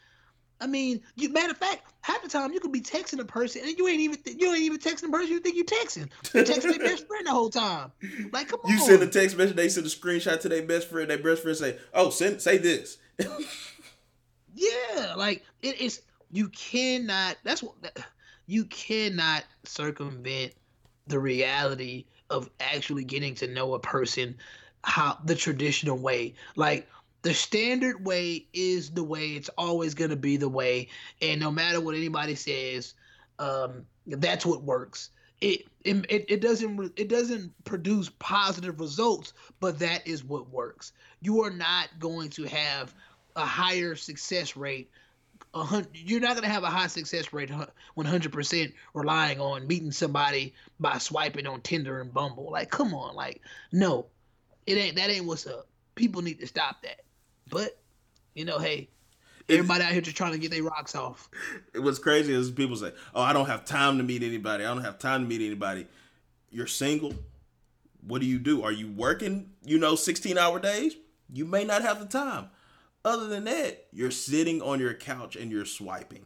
[0.60, 3.62] I mean, you matter of fact, half the time you could be texting a person
[3.64, 6.08] and you ain't even you ain't even texting a person you think you texting.
[6.32, 7.92] You texting their best friend the whole time.
[8.32, 8.78] Like, come you on.
[8.78, 11.42] You send a text message they send a screenshot to their best friend their best
[11.42, 12.98] friend say oh send say this
[14.54, 16.02] Yeah, like it is.
[16.30, 17.36] You cannot.
[17.44, 17.74] That's what
[18.46, 20.52] you cannot circumvent
[21.06, 24.36] the reality of actually getting to know a person
[24.82, 26.34] how the traditional way.
[26.56, 26.88] Like
[27.22, 29.30] the standard way is the way.
[29.30, 30.88] It's always gonna be the way,
[31.22, 32.94] and no matter what anybody says,
[33.38, 35.10] um, that's what works.
[35.40, 40.92] It it it doesn't it doesn't produce positive results, but that is what works.
[41.20, 42.94] You are not going to have
[43.36, 44.90] a higher success rate.
[45.94, 47.50] You're not going to have a high success rate,
[47.96, 52.50] 100% relying on meeting somebody by swiping on Tinder and Bumble.
[52.50, 53.40] Like, come on, like,
[53.70, 54.06] no,
[54.66, 54.96] it ain't.
[54.96, 55.68] That ain't what's up.
[55.94, 57.02] People need to stop that.
[57.48, 57.78] But,
[58.34, 58.88] you know, hey,
[59.48, 61.28] everybody out here just trying to get their rocks off.
[61.74, 64.64] what's crazy is people say, "Oh, I don't have time to meet anybody.
[64.64, 65.86] I don't have time to meet anybody."
[66.50, 67.14] You're single.
[68.06, 68.62] What do you do?
[68.62, 69.50] Are you working?
[69.64, 70.96] You know, 16 hour days.
[71.32, 72.50] You may not have the time.
[73.04, 76.24] Other than that, you're sitting on your couch and you're swiping.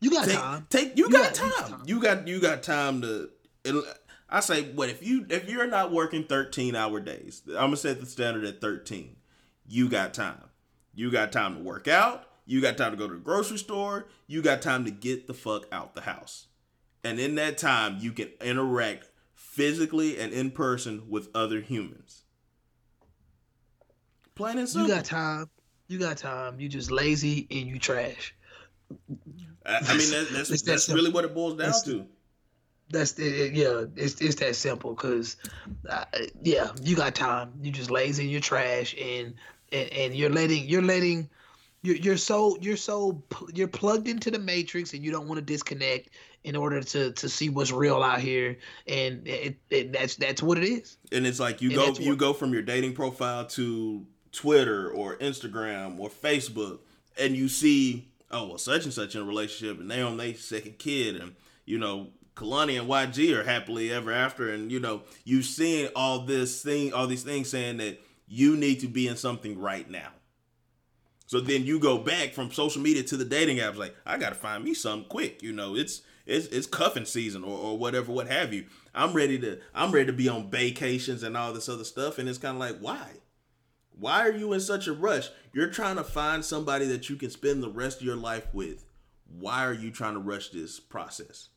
[0.00, 0.66] You got Take, time.
[0.68, 1.70] take you, You got, got- time.
[1.70, 1.82] time.
[1.86, 3.30] You got you got time to.
[4.28, 7.42] I say, what if you if you're not working 13 hour days?
[7.48, 9.16] I'm gonna set the standard at 13.
[9.68, 10.42] you got time.
[10.94, 12.24] You got time to work out.
[12.44, 14.08] You got time to go to the grocery store.
[14.26, 16.48] You got time to get the fuck out the house.
[17.04, 22.21] And in that time, you can interact physically and in person with other humans.
[24.34, 24.88] Plain and simple.
[24.88, 25.50] You got time.
[25.88, 26.58] You got time.
[26.60, 28.34] You just lazy and you trash.
[29.64, 31.02] I, I mean, that, that's It's that that's simple.
[31.02, 32.06] really what it boils down That's- to.
[32.90, 33.84] That's it, it- yeah.
[33.96, 34.94] It's it's that simple.
[34.94, 35.36] Cause
[35.88, 36.04] uh,
[36.42, 37.52] yeah, you got time.
[37.62, 39.34] You just lazy and you're trash, and
[39.72, 41.30] and, and you're letting you're letting
[41.82, 43.22] you're, you're so you're so
[43.54, 46.10] you're plugged into the matrix, and you don't want to disconnect
[46.44, 50.58] in order to to see what's real out here, and it, it that's that's what
[50.58, 50.98] it is.
[51.12, 54.90] and it's like you And go you what- go from your dating profile to Twitter
[54.90, 56.80] or Instagram or Facebook,
[57.18, 60.34] and you see oh well such and such in a relationship, and they on their
[60.34, 65.02] second kid, and you know Kehlani and YG are happily ever after, and you know
[65.24, 69.16] you've seen all this thing, all these things saying that you need to be in
[69.16, 70.08] something right now.
[71.26, 74.34] So then you go back from social media to the dating apps, like I gotta
[74.34, 75.42] find me something quick.
[75.42, 78.66] You know, it's it's it's cuffing season or, or whatever, what have you.
[78.94, 82.28] I'm ready to I'm ready to be on vacations and all this other stuff, and
[82.28, 83.08] it's kind of like why?
[83.98, 85.28] Why are you in such a rush?
[85.52, 88.84] You're trying to find somebody that you can spend the rest of your life with.
[89.38, 91.48] Why are you trying to rush this process?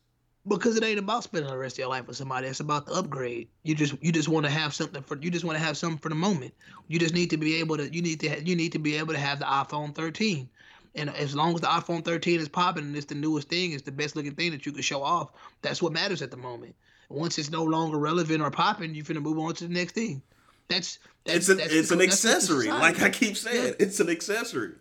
[0.48, 2.46] because it ain't about spending the rest of your life with somebody.
[2.46, 3.48] It's about the upgrade.
[3.64, 5.98] You just you just want to have something for you just want to have something
[5.98, 6.54] for the moment.
[6.88, 9.14] You just need to be able to you need to you need to be able
[9.14, 10.48] to have the iPhone 13.
[10.94, 13.82] And as long as the iPhone 13 is popping and it's the newest thing, it's
[13.82, 15.30] the best looking thing that you can show off.
[15.60, 16.74] That's what matters at the moment.
[17.10, 20.22] Once it's no longer relevant or popping, you're gonna move on to the next thing.
[20.68, 22.68] That's, that's It's an that's it's an accessory.
[22.68, 24.72] Like I keep saying, it's an accessory.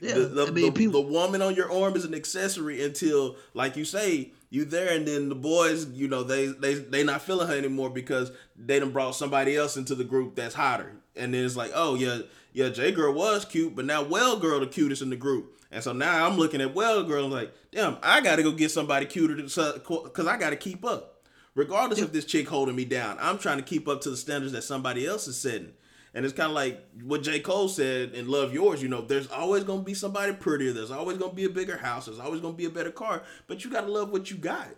[0.00, 0.14] yeah.
[0.14, 3.36] the, the, I mean, the, people, the woman on your arm is an accessory until
[3.54, 7.22] like you say you there and then the boys you know they they they not
[7.22, 11.34] feeling her anymore because they done brought somebody else into the group that's hotter and
[11.34, 12.18] then it's like oh yeah
[12.52, 15.82] yeah j girl was cute but now well girl the cutest in the group and
[15.82, 19.04] so now i'm looking at well girl and like damn i gotta go get somebody
[19.04, 21.15] cuter because i gotta keep up
[21.56, 24.52] regardless if this chick holding me down i'm trying to keep up to the standards
[24.52, 25.72] that somebody else is setting
[26.16, 27.40] and it's kind of like what J.
[27.40, 30.72] Cole said in Love Yourz, you know, there's always going to be somebody prettier.
[30.72, 32.06] There's always going to be a bigger house.
[32.06, 33.22] There's always going to be a better car.
[33.46, 34.68] But you got to love what you got.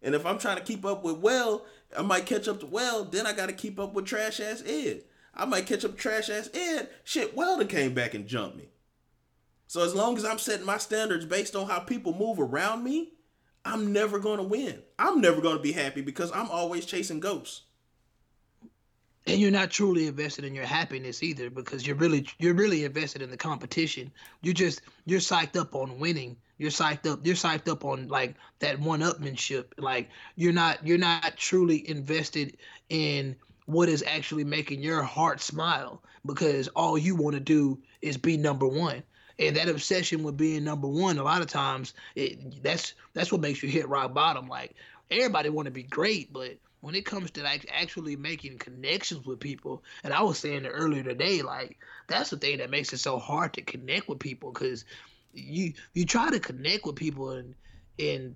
[0.00, 1.66] And if I'm trying to keep up with Well,
[1.98, 3.02] I might catch up to Well.
[3.02, 5.02] Then I got to keep up with trash ass Ed.
[5.34, 6.88] I might catch up trash ass Ed.
[7.02, 8.68] Shit, Well done came back and jumped me.
[9.66, 13.14] So as long as I'm setting my standards based on how people move around me,
[13.66, 14.82] I'm never going to win.
[14.98, 17.62] I'm never going to be happy because I'm always chasing ghosts.
[19.26, 23.22] and you're not truly invested in your happiness either because you're really you're really invested
[23.22, 24.10] in the competition
[24.42, 28.36] you just you're psyched up on winning you're psyched up you're psyched up on like
[28.60, 32.56] that one upmanship like you're not you're not truly invested
[32.88, 38.16] in what is actually making your heart smile because all you want to do is
[38.16, 39.02] be number one
[39.38, 43.40] and that obsession with being number one a lot of times it, that's that's what
[43.40, 44.48] makes you hit rock bottom.
[44.48, 44.74] Like
[45.10, 49.38] everybody want to be great but when it comes to like actually making connections with
[49.38, 52.98] people and i was saying it earlier today like that's the thing that makes it
[52.98, 54.84] so hard to connect with people because
[55.32, 57.54] you you try to connect with people and
[57.98, 58.34] and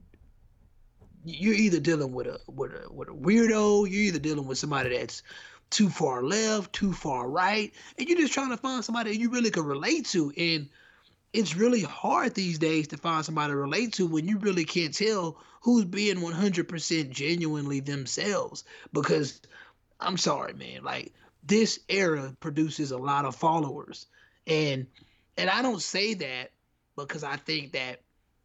[1.24, 4.96] you're either dealing with a with a with a weirdo you're either dealing with somebody
[4.96, 5.22] that's
[5.70, 9.50] too far left too far right and you're just trying to find somebody you really
[9.50, 10.32] can relate to.
[10.36, 10.68] And
[11.32, 14.94] it's really hard these days to find somebody to relate to when you really can't
[14.94, 18.64] tell who's being 100% genuinely themselves.
[18.92, 19.40] Because
[20.00, 21.12] i'm sorry man like
[21.42, 24.06] this era produces a lot of followers.
[24.46, 24.86] And
[25.36, 26.50] and i don't say that
[26.96, 28.00] because i think that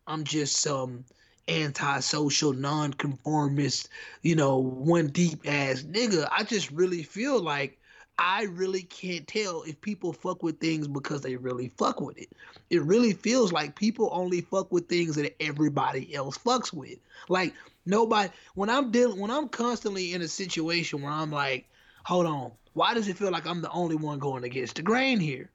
[0.07, 1.05] i'm just some
[1.47, 3.89] antisocial nonconformist
[4.23, 6.27] you know one deep ass nigga.
[6.31, 7.79] I just really feel like
[8.17, 12.29] I really can't tell if people fuck with things because they really fuck with it.
[12.69, 16.97] It really feels like people only fuck with things that everybody else fucks with.
[17.27, 17.53] Like
[17.85, 21.65] nobody when I'm dealing when I'm constantly in a situation where I'm like,
[22.05, 25.19] hold on, why does it feel like I'm the only one going against the grain
[25.19, 25.49] here?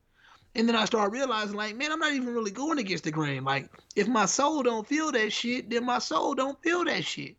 [0.54, 3.42] And then I start realizing like, man, I'm not even really going against the grain.
[3.42, 7.36] Like if my soul don't feel that shit, then my soul don't feel that shit.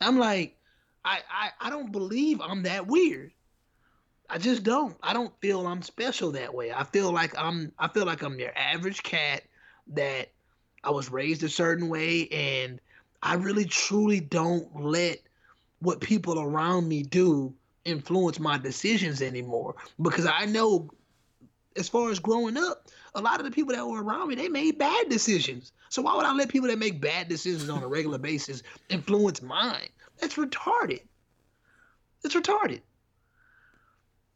[0.00, 0.56] I'm like,
[1.04, 3.30] I I, I don't believe I'm that weird.
[4.32, 4.96] I just don't.
[5.02, 6.72] I don't feel I'm special that way.
[6.72, 9.42] I feel like I'm I feel like I'm your average cat
[9.88, 10.30] that
[10.82, 12.80] I was raised a certain way and
[13.22, 15.18] I really truly don't let
[15.80, 17.52] what people around me do
[17.84, 20.88] influence my decisions anymore because I know
[21.76, 24.48] as far as growing up, a lot of the people that were around me, they
[24.48, 25.72] made bad decisions.
[25.90, 29.42] So why would I let people that make bad decisions on a regular basis influence
[29.42, 29.90] mine?
[30.20, 31.02] That's retarded.
[32.24, 32.80] It's retarded.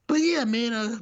[0.07, 0.99] But yeah, man, uh,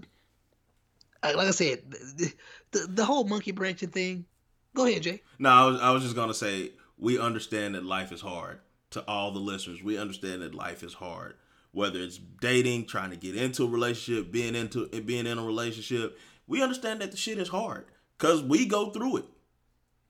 [1.22, 2.32] like I said, the,
[2.72, 4.26] the, the whole monkey branching thing.
[4.74, 5.22] Go ahead, Jay.
[5.38, 8.60] No, I was I was just gonna say we understand that life is hard.
[8.90, 11.34] To all the listeners, we understand that life is hard.
[11.72, 15.44] Whether it's dating, trying to get into a relationship, being into it being in a
[15.44, 17.86] relationship, we understand that the shit is hard
[18.16, 19.24] because we go through it.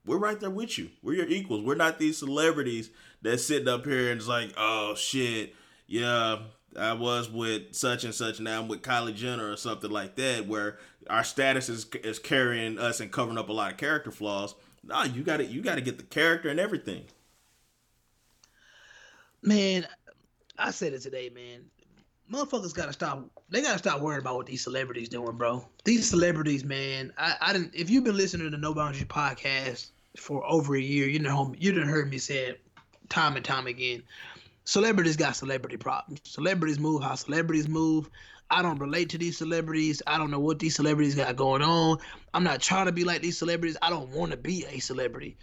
[0.05, 0.91] We're right there with you.
[1.01, 1.63] We're your equals.
[1.63, 2.91] We're not these celebrities
[3.23, 5.55] that sitting up here and it's like, oh shit,
[5.87, 6.37] yeah,
[6.77, 8.39] I was with such and such.
[8.39, 12.77] Now I'm with Kylie Jenner or something like that, where our status is is carrying
[12.77, 14.55] us and covering up a lot of character flaws.
[14.83, 17.05] Nah, you got to you got to get the character and everything.
[19.41, 19.87] Man,
[20.57, 21.65] I said it today, man.
[22.31, 23.23] Motherfuckers gotta stop.
[23.49, 25.63] They gotta stop worrying about what these celebrities doing, bro.
[25.83, 27.13] These celebrities, man.
[27.17, 27.75] I, I didn't.
[27.75, 31.71] If you've been listening to No Boundaries podcast for over a year, you know you
[31.71, 32.61] didn't heard me say it
[33.09, 34.01] time and time again.
[34.65, 36.19] Celebrities got celebrity problems.
[36.23, 38.09] Celebrities move how celebrities move.
[38.49, 40.01] I don't relate to these celebrities.
[40.05, 41.99] I don't know what these celebrities got going on.
[42.33, 43.77] I'm not trying to be like these celebrities.
[43.81, 45.37] I don't want to be a celebrity.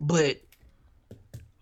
[0.00, 0.40] But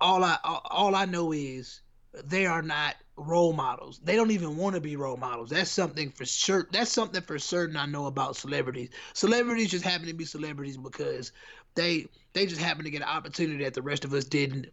[0.01, 1.81] all I all I know is
[2.25, 4.01] they are not role models.
[4.03, 5.51] They don't even want to be role models.
[5.51, 6.69] That's something for sure.
[6.73, 8.91] That's something for certain I know about celebrities.
[9.13, 11.33] Celebrities just happen to be celebrities because
[11.75, 14.67] they they just happen to get an opportunity that the rest of us didn't.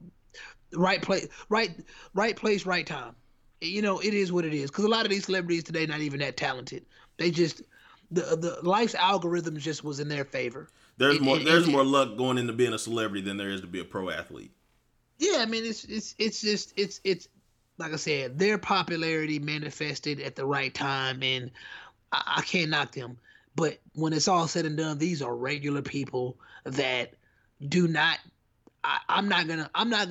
[0.74, 1.72] Right place, right
[2.14, 3.16] right place, right time.
[3.60, 4.72] You know, it is what it is.
[4.72, 6.86] Because a lot of these celebrities today not even that talented.
[7.18, 7.62] They just
[8.10, 10.70] the the life's algorithm just was in their favor.
[10.98, 13.80] There's more there's more luck going into being a celebrity than there is to be
[13.80, 14.52] a pro athlete.
[15.18, 17.28] Yeah, I mean it's it's it's just it's it's
[17.78, 21.52] like I said, their popularity manifested at the right time, and
[22.12, 23.18] I, I can't knock them.
[23.56, 27.14] But when it's all said and done, these are regular people that
[27.68, 28.20] do not.
[28.84, 29.70] I, I'm not gonna.
[29.76, 30.10] I'm not.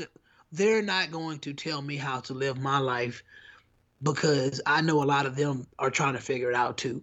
[0.52, 3.22] They're not going to tell me how to live my life
[4.02, 7.02] because I know a lot of them are trying to figure it out too.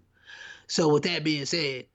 [0.68, 1.86] So with that being said,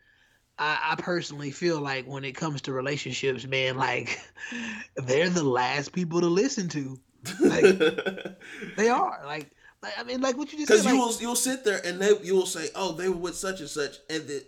[0.59, 4.21] I, I, personally feel like when it comes to relationships, man, like
[4.97, 6.99] they're the last people to listen to.
[7.41, 7.79] Like
[8.77, 9.23] they are.
[9.25, 9.51] Like,
[9.83, 12.01] like I mean, like what you just because you like, will you'll sit there and
[12.01, 14.47] they you will say, oh, they were with such and such, and that,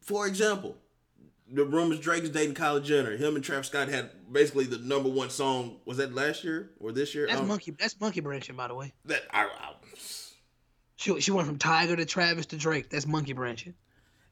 [0.00, 0.76] for example,
[1.50, 3.16] the rumors Drake is dating Kylie Jenner.
[3.16, 5.76] Him and Travis Scott had basically the number one song.
[5.84, 7.26] Was that last year or this year?
[7.28, 7.72] That's monkey.
[7.78, 8.92] That's monkey branching, by the way.
[9.04, 9.72] That I, I
[10.96, 12.90] she she went from Tyga to Travis to Drake.
[12.90, 13.74] That's monkey branching.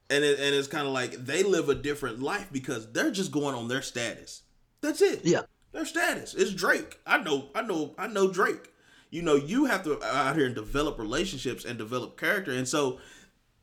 [0.09, 3.31] And it, and it's kind of like they live a different life because they're just
[3.31, 4.43] going on their status.
[4.81, 5.21] That's it.
[5.23, 5.41] Yeah.
[5.71, 6.35] Their status.
[6.35, 6.99] It's Drake.
[7.07, 7.49] I know.
[7.55, 7.95] I know.
[7.97, 8.71] I know Drake.
[9.09, 12.99] You know, you have to out here and develop relationships and develop character, and so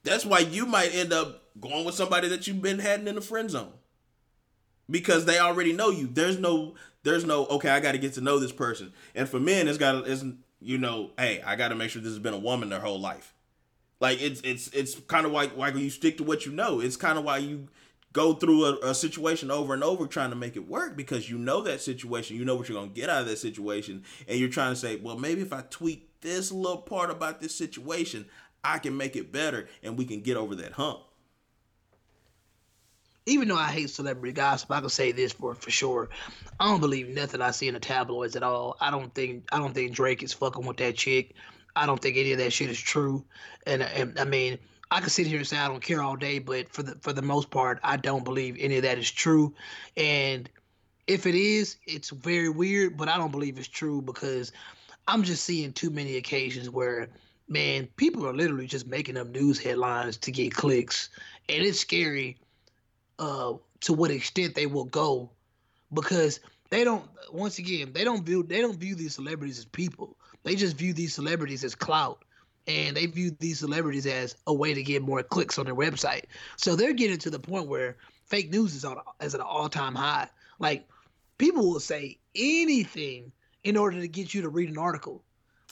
[0.05, 3.21] that's why you might end up going with somebody that you've been having in the
[3.21, 3.73] friend zone
[4.91, 6.07] because they already know you.
[6.07, 6.75] There's no.
[7.03, 7.47] There's no.
[7.47, 8.93] Okay, I got to get to know this person.
[9.15, 10.07] And for men, it's got.
[10.07, 10.25] It's
[10.61, 11.11] you know.
[11.19, 13.35] Hey, I got to make sure this has been a woman their whole life.
[14.01, 16.81] Like it's it's it's kind of like why you stick to what you know.
[16.81, 17.69] It's kind of why you
[18.13, 21.39] go through a, a, situation over and over trying to make it work because you
[21.39, 24.51] know that situation, you know what you're gonna get out of that situation, and you're
[24.51, 28.27] trying to say, well, maybe if I tweak this little part about this situation,
[28.65, 31.01] I can make it better, and we can get over that hump.
[33.27, 36.11] Even though I hate celebrity gossip, I can say this for for sure.
[36.59, 38.77] I don't believe nothing I see in the tabloids at all.
[38.81, 41.35] I don't think I don't think Drake is fucking with that chick.
[41.77, 43.25] I don't think any of that shit is true.
[43.67, 44.59] And, and I mean,
[44.91, 47.13] I could sit here and say I don't care all day, but for the for
[47.13, 49.55] the most part, I don't believe any of that is true.
[49.97, 50.51] And
[51.07, 54.53] if it is, it's very weird, but I don't believe it's true because
[55.09, 57.09] I'm just seeing too many occasions where
[57.49, 61.11] man, people are literally just making up news headlines to get clicks,
[61.49, 62.39] and it's scary
[63.19, 65.31] uh, to what extent they will go
[65.93, 67.05] because they don't.
[67.33, 70.17] Once again, they don't view they don't view these celebrities as people.
[70.45, 72.25] They just view these celebrities as clout
[72.67, 76.25] and they view these celebrities as a way to get more clicks on their website.
[76.57, 79.69] So they're getting to the point where fake news is on is at an all
[79.69, 80.29] time high.
[80.59, 80.89] Like
[81.39, 83.33] people will say anything
[83.65, 85.23] in order to get you to read an article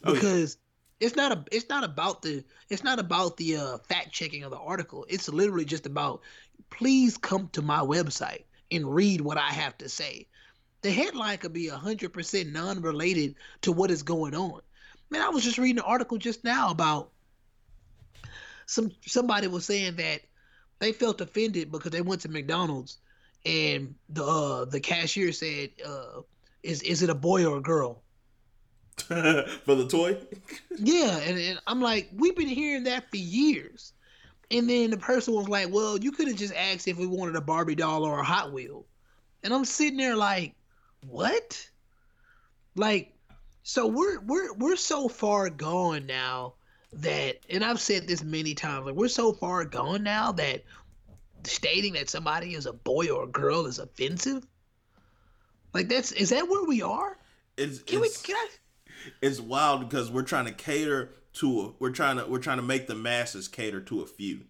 [0.04, 0.69] because oh, yeah.
[1.00, 4.50] It's not a it's not about the it's not about the uh, fact checking of
[4.50, 5.06] the article.
[5.08, 6.20] It's literally just about
[6.68, 10.26] please come to my website and read what I have to say.
[10.82, 14.60] The headline could be 100% non related to what is going on.
[15.10, 17.10] Man, I was just reading an article just now about
[18.66, 20.20] some somebody was saying that
[20.78, 22.98] they felt offended because they went to McDonald's
[23.44, 26.20] and the uh, the cashier said, uh,
[26.62, 28.02] "Is is it a boy or a girl?"
[29.64, 30.16] for the toy.
[30.78, 33.92] yeah, and, and I'm like, we've been hearing that for years,
[34.50, 37.36] and then the person was like, "Well, you could have just asked if we wanted
[37.36, 38.86] a Barbie doll or a Hot Wheel,"
[39.42, 40.54] and I'm sitting there like,
[41.08, 41.68] what?
[42.76, 43.12] Like,
[43.62, 46.54] so we're we're we're so far gone now
[46.92, 50.64] that, and I've said this many times, like we're so far gone now that
[51.44, 54.46] stating that somebody is a boy or a girl is offensive.
[55.72, 57.18] Like that's is that where we are?
[57.56, 58.10] It's Can we?
[58.22, 58.48] Can I?
[59.20, 62.62] It's wild because we're trying to cater to a, we're trying to we're trying to
[62.62, 64.42] make the masses cater to a few.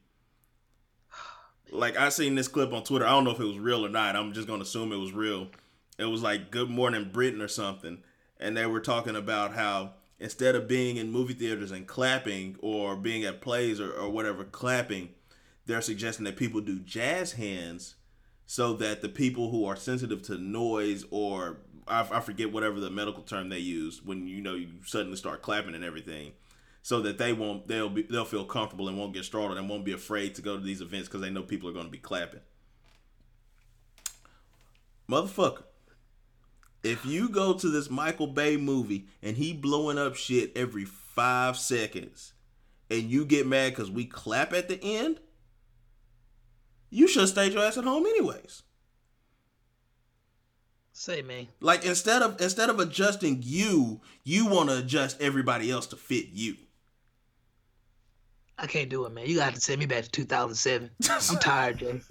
[1.72, 3.07] Like I seen this clip on Twitter.
[3.07, 4.16] I don't know if it was real or not.
[4.16, 5.48] I'm just gonna assume it was real.
[5.98, 8.03] It was like Good Morning Britain or something,
[8.38, 12.96] and they were talking about how instead of being in movie theaters and clapping or
[12.96, 15.11] being at plays or, or whatever clapping,
[15.66, 17.96] they're suggesting that people do jazz hands
[18.46, 21.59] so that the people who are sensitive to noise or
[21.91, 25.43] I, I forget whatever the medical term they use when you know you suddenly start
[25.43, 26.32] clapping and everything
[26.82, 29.84] so that they won't they'll be they'll feel comfortable and won't get startled and won't
[29.84, 31.99] be afraid to go to these events because they know people are going to be
[31.99, 32.41] clapping.
[35.11, 35.64] Motherfucker
[36.82, 41.57] if you go to this michael bay movie and he blowing up shit every five
[41.57, 42.32] seconds
[42.91, 45.20] and you get mad because we clap at the end
[46.88, 48.62] you should stay your ass at home anyways
[51.01, 51.48] Say, man.
[51.61, 56.26] like instead of instead of adjusting you you want to adjust everybody else to fit
[56.34, 56.57] you
[58.59, 59.24] I can't do it, man.
[59.24, 60.90] You got to send me back to 2007.
[61.09, 62.03] I'm tired, Jay.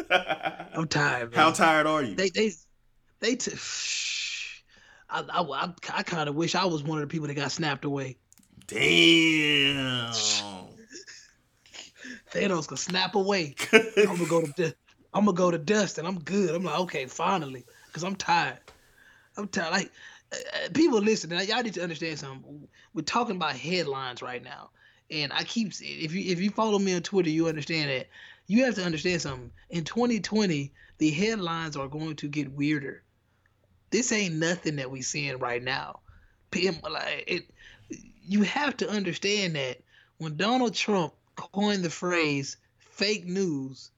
[0.73, 1.39] I'm tired, man.
[1.39, 2.51] how tired are you They they
[3.19, 3.35] they.
[3.35, 3.51] T-
[5.11, 7.51] I I, I, I kind of wish I was one of the people that got
[7.51, 8.17] snapped away.
[8.65, 10.11] damn
[12.33, 13.53] Thanos can snap away.
[13.71, 14.73] I'm gonna go to
[15.13, 16.55] I'm gonna go to dust, and I'm good.
[16.55, 18.57] I'm like, okay, finally, because I'm tired.
[19.39, 19.71] I'm tired.
[19.71, 19.91] Like
[20.31, 22.67] uh, uh, people listening, y'all need to understand something.
[22.93, 24.69] We're talking about headlines right now,
[25.09, 28.07] and I keep if you if you follow me on Twitter, you understand that.
[28.47, 29.51] You have to understand something.
[29.69, 33.03] In 2020, the headlines are going to get weirder.
[33.91, 35.99] This ain't nothing that we seeing right now.
[36.53, 37.43] Like it,
[38.23, 39.77] you have to understand that
[40.17, 43.91] when Donald Trump coined the phrase fake news,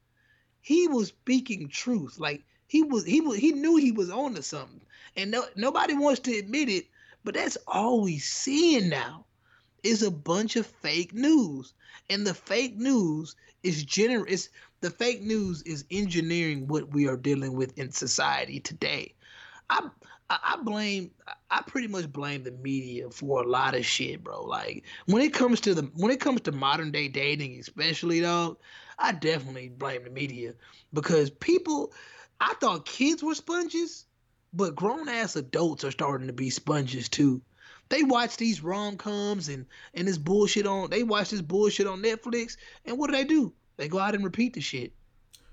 [0.60, 2.18] he was speaking truth.
[2.18, 4.80] Like he was he was he knew he was on to something.
[5.14, 6.86] And no, nobody wants to admit it,
[7.22, 9.26] but that's all we seeing now
[9.82, 11.74] is a bunch of fake news.
[12.08, 14.48] And the fake news is gener is
[14.80, 19.12] the fake news is engineering what we are dealing with in society today.
[19.68, 19.90] I
[20.30, 21.10] I I blame
[21.50, 24.44] I pretty much blame the media for a lot of shit, bro.
[24.44, 28.56] Like when it comes to the when it comes to modern day dating, especially dog,
[28.98, 30.54] I definitely blame the media
[30.94, 31.92] because people
[32.40, 34.06] I thought kids were sponges,
[34.52, 37.40] but grown ass adults are starting to be sponges too.
[37.88, 40.90] They watch these rom coms and and this bullshit on.
[40.90, 43.52] They watch this bullshit on Netflix, and what do they do?
[43.76, 44.92] They go out and repeat the shit.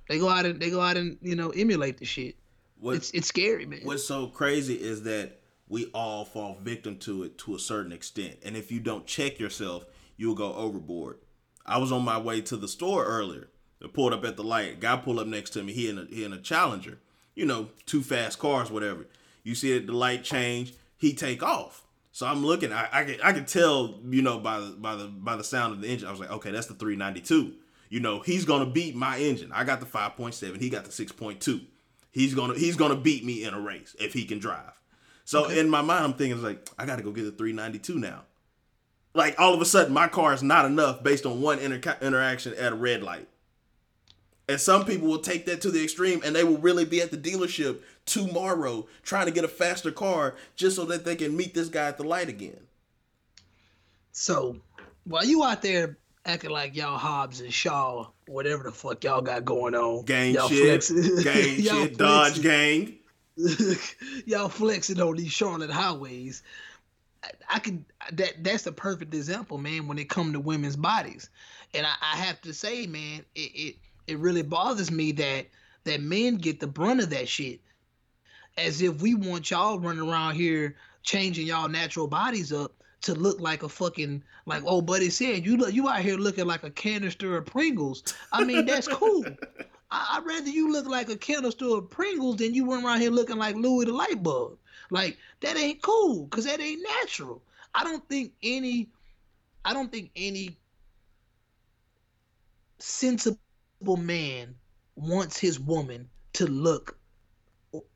[0.07, 2.35] They go out and they go out and you know emulate the shit.
[2.79, 3.81] what, It's it's scary, man.
[3.83, 8.37] what's so crazy is that we all fall victim to it to a certain extent
[8.43, 9.85] and if you don't check yourself
[10.17, 11.19] you'll go overboard
[11.63, 13.49] i was on my way to the store earlier
[13.87, 14.79] pulled up at the light.
[14.79, 15.73] Guy pulled up next to me.
[15.73, 16.99] He in a, he in a challenger.
[17.35, 19.07] You know two fast cars whatever.
[19.43, 21.85] You see it the light change he take off.
[22.11, 25.05] So i'm looking i i can, I can tell you know by the by the
[25.05, 26.07] by the sound of the engine.
[26.07, 27.53] I was like okay that's the 392
[27.89, 29.51] you know he's gonna beat my engine.
[29.53, 31.61] I got the 5.7 he got the 6.2
[32.11, 34.79] he's gonna he's gonna beat me in a race if he can drive.
[35.29, 38.23] So in my mind, I'm thinking like, I got to go get the 392 now.
[39.13, 42.55] Like all of a sudden, my car is not enough based on one inter- interaction
[42.55, 43.27] at a red light.
[44.49, 47.11] And some people will take that to the extreme, and they will really be at
[47.11, 51.53] the dealership tomorrow trying to get a faster car just so that they can meet
[51.53, 52.59] this guy at the light again.
[54.11, 54.55] So
[55.03, 59.45] while you out there acting like y'all Hobbs and Shaw, whatever the fuck y'all got
[59.45, 62.95] going on, Gang y'all shit, flexing- gang y'all shit, Dodge gang.
[64.25, 66.41] y'all flexing on these Charlotte highways.
[67.23, 69.87] I, I could that that's the perfect example, man.
[69.87, 71.29] When it come to women's bodies,
[71.75, 73.75] and I, I have to say, man, it, it
[74.09, 75.45] it really bothers me that
[75.83, 77.59] that men get the brunt of that shit,
[78.57, 83.39] as if we want y'all running around here changing y'all natural bodies up to look
[83.39, 85.45] like a fucking like old buddy said.
[85.45, 88.03] You look you out here looking like a canister of Pringles.
[88.31, 89.23] I mean, that's cool.
[89.91, 93.11] I, I'd rather you look like a canister of Pringles than you run around here
[93.11, 94.57] looking like Louis the light bulb.
[94.89, 97.41] Like that ain't cool, cause that ain't natural.
[97.75, 98.89] I don't think any,
[99.63, 100.57] I don't think any
[102.79, 103.37] sensible
[103.81, 104.55] man
[104.95, 106.97] wants his woman to look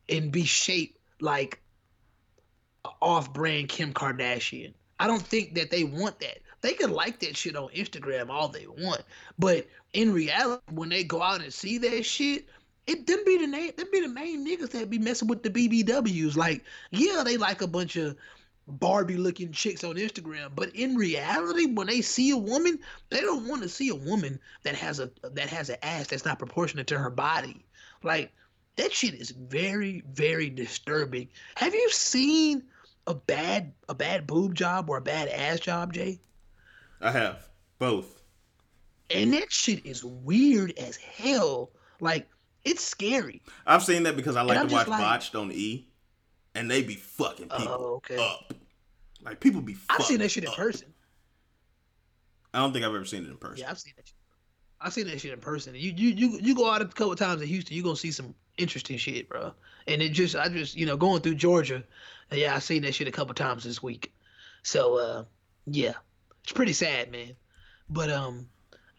[0.09, 1.61] and be shaped like
[3.01, 4.73] off-brand Kim Kardashian.
[4.99, 6.39] I don't think that they want that.
[6.61, 9.01] They can like that shit on Instagram all they want,
[9.37, 12.47] but in reality, when they go out and see that shit,
[12.87, 15.49] it them be the name, them be the main niggas that be messing with the
[15.49, 16.35] BBWs.
[16.35, 18.15] Like, yeah, they like a bunch of
[18.67, 23.47] Barbie looking chicks on Instagram, but in reality, when they see a woman, they don't
[23.47, 26.87] want to see a woman that has a that has an ass that's not proportionate
[26.87, 27.65] to her body.
[28.03, 28.31] Like
[28.77, 31.27] that shit is very very disturbing.
[31.55, 32.63] Have you seen
[33.05, 36.19] a bad a bad boob job or a bad ass job, Jay?
[37.01, 37.49] I have
[37.79, 38.21] both.
[39.09, 41.71] And that shit is weird as hell.
[41.99, 42.29] Like
[42.63, 43.41] it's scary.
[43.67, 45.89] I've seen that because I like to watch like- Botched on E,
[46.55, 48.17] and they be fucking people Oh, okay.
[48.17, 48.53] up.
[49.23, 49.77] Like people be.
[49.89, 50.93] I've seen that shit in person.
[52.53, 53.57] I don't think I've ever seen it in person.
[53.63, 54.15] Yeah, I've seen that shit.
[54.81, 55.73] I've seen that shit in person.
[55.75, 58.35] You you you you go out a couple times in Houston, you're gonna see some
[58.57, 59.53] interesting shit, bro.
[59.87, 61.83] And it just I just you know going through Georgia,
[62.31, 64.13] yeah, I seen that shit a couple times this week.
[64.63, 65.23] So uh,
[65.65, 65.93] yeah,
[66.43, 67.31] it's pretty sad, man.
[67.89, 68.49] But um,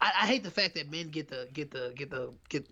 [0.00, 2.66] I, I hate the fact that men get the get the get the get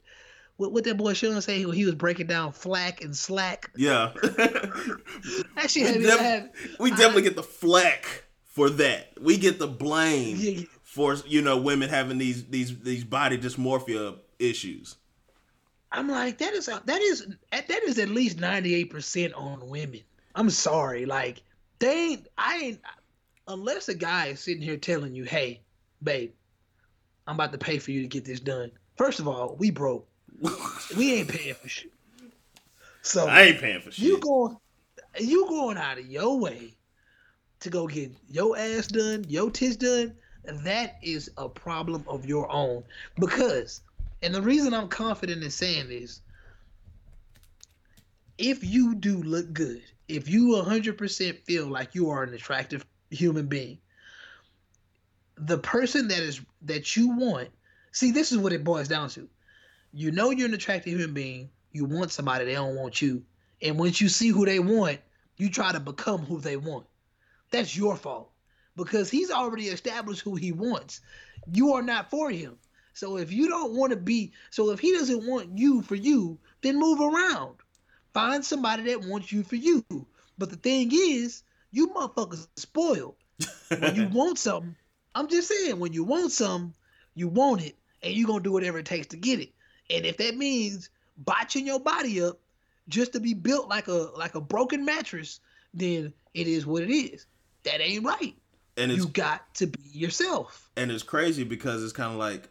[0.62, 3.70] what what that boy Sean say when he was breaking down flack and slack.
[3.76, 4.12] Yeah.
[5.66, 9.12] Shit we, def- we definitely get the flack for that.
[9.20, 10.64] We get the blame Yeah, yeah.
[10.82, 14.96] for you know women having these these these body dysmorphia issues.
[15.90, 20.00] I'm like, that is that is that is at least ninety eight percent on women.
[20.34, 21.42] I'm sorry, like
[21.80, 22.80] they ain't I ain't
[23.48, 25.60] unless a guy is sitting here telling you, hey,
[26.02, 26.32] babe,
[27.26, 28.70] I'm about to pay for you to get this done.
[28.96, 30.06] First of all, we broke.
[30.96, 31.92] We ain't paying for shit.
[33.02, 34.04] So I ain't paying for shit.
[34.04, 34.56] you going
[35.20, 36.74] you going out of your way
[37.60, 40.14] to go get your ass done, your tits done,
[40.44, 42.82] that is a problem of your own.
[43.18, 43.80] Because,
[44.22, 46.20] and the reason I'm confident in saying this,
[48.38, 53.46] if you do look good, if you 100% feel like you are an attractive human
[53.46, 53.78] being,
[55.36, 57.48] the person that is that you want,
[57.92, 59.28] see, this is what it boils down to.
[59.92, 61.50] You know you're an attractive human being.
[61.70, 63.24] You want somebody, they don't want you.
[63.60, 64.98] And once you see who they want,
[65.36, 66.86] you try to become who they want.
[67.50, 68.30] That's your fault
[68.76, 71.00] because he's already established who he wants.
[71.52, 72.58] You are not for him.
[72.94, 76.38] So if you don't want to be, so if he doesn't want you for you,
[76.60, 77.56] then move around.
[78.12, 79.84] Find somebody that wants you for you.
[80.36, 83.16] But the thing is, you motherfuckers spoiled.
[83.68, 84.76] When you want something,
[85.14, 86.74] I'm just saying, when you want something,
[87.14, 89.52] you want it, and you're gonna do whatever it takes to get it.
[89.90, 92.38] And if that means botching your body up
[92.88, 95.40] just to be built like a like a broken mattress,
[95.74, 97.26] then it is what it is.
[97.64, 98.34] That ain't right.
[98.76, 100.70] and it's You got to be yourself.
[100.76, 102.48] and it's crazy because it's kind of like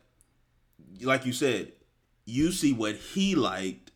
[1.02, 1.72] like you said
[2.26, 3.92] you see what he liked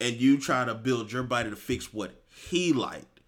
[0.00, 3.20] and you try to build your body to fix what he liked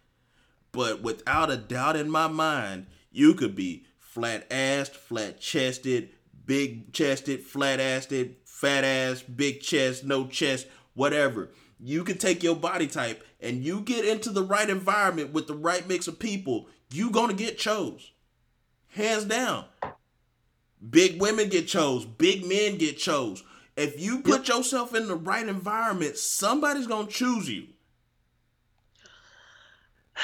[0.73, 6.09] but without a doubt in my mind you could be flat assed flat chested
[6.47, 12.57] big chested flat assed fat ass big chest no chest whatever you can take your
[12.57, 16.69] body type and you get into the right environment with the right mix of people
[16.91, 18.13] you gonna get chose
[18.89, 19.65] hands down
[20.89, 22.07] Big women get chose.
[22.07, 23.45] Big men get chose.
[23.77, 27.67] If you put yourself in the right environment, somebody's gonna choose you.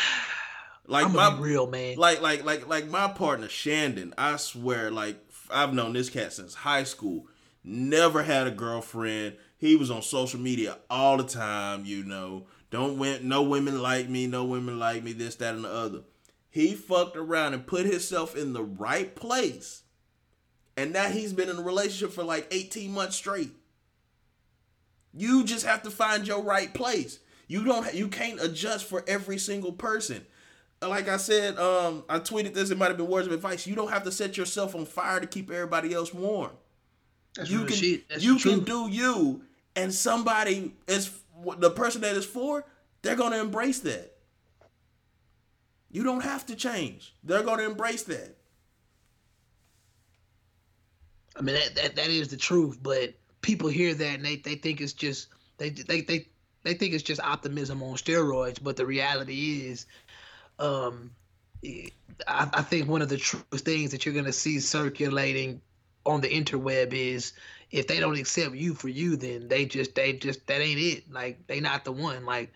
[0.88, 1.96] Like my real, man.
[1.96, 5.18] like like like like my partner Shandon, I swear, like
[5.50, 7.26] I've known this cat since high school.
[7.68, 9.36] Never had a girlfriend.
[9.58, 12.46] He was on social media all the time, you know.
[12.70, 16.00] Don't win no women like me, no women like me, this, that, and the other.
[16.48, 19.82] He fucked around and put himself in the right place.
[20.76, 23.50] And now he's been in a relationship for like 18 months straight.
[25.12, 27.18] You just have to find your right place.
[27.48, 30.24] You don't you can't adjust for every single person
[30.82, 32.70] like I said, um, I tweeted this.
[32.70, 33.66] It might have been words of advice.
[33.66, 36.50] You don't have to set yourself on fire to keep everybody else warm.
[37.36, 38.08] That's you can shit.
[38.08, 39.42] That's you can do you,
[39.74, 41.10] and somebody is
[41.58, 42.64] the person that is for.
[43.02, 44.16] They're gonna embrace that.
[45.90, 47.14] You don't have to change.
[47.22, 48.36] They're gonna embrace that.
[51.36, 54.56] I mean that, that that is the truth, but people hear that and they, they
[54.56, 55.28] think it's just
[55.58, 56.26] they they they
[56.62, 58.58] they think it's just optimism on steroids.
[58.62, 59.86] But the reality is,
[60.58, 61.10] um,
[61.64, 65.60] I, I think one of the truest things that you're gonna see circulating
[66.06, 67.32] on the interweb is
[67.70, 71.12] if they don't accept you for you, then they just they just that ain't it.
[71.12, 72.24] Like they not the one.
[72.24, 72.52] Like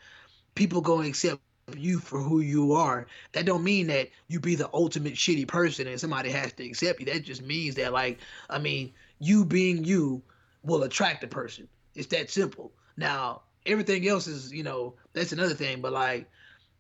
[0.55, 1.41] people gonna accept
[1.77, 3.07] you for who you are.
[3.33, 7.01] That don't mean that you be the ultimate shitty person and somebody has to accept
[7.01, 7.07] you.
[7.07, 10.23] That just means that like I mean, you being you
[10.63, 11.69] will attract a person.
[11.95, 12.73] It's that simple.
[12.97, 16.31] Now, everything else is, you know, that's another thing, but like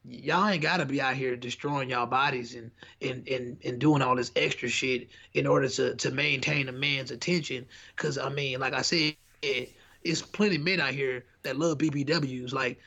[0.04, 2.70] y'all ain't gotta be out here destroying y'all bodies and
[3.02, 7.10] and and, and doing all this extra shit in order to to maintain a man's
[7.10, 7.66] attention.
[7.96, 9.72] Cause I mean, like I said, it,
[10.02, 12.52] it's plenty men out here that love BBWs.
[12.52, 12.78] Like,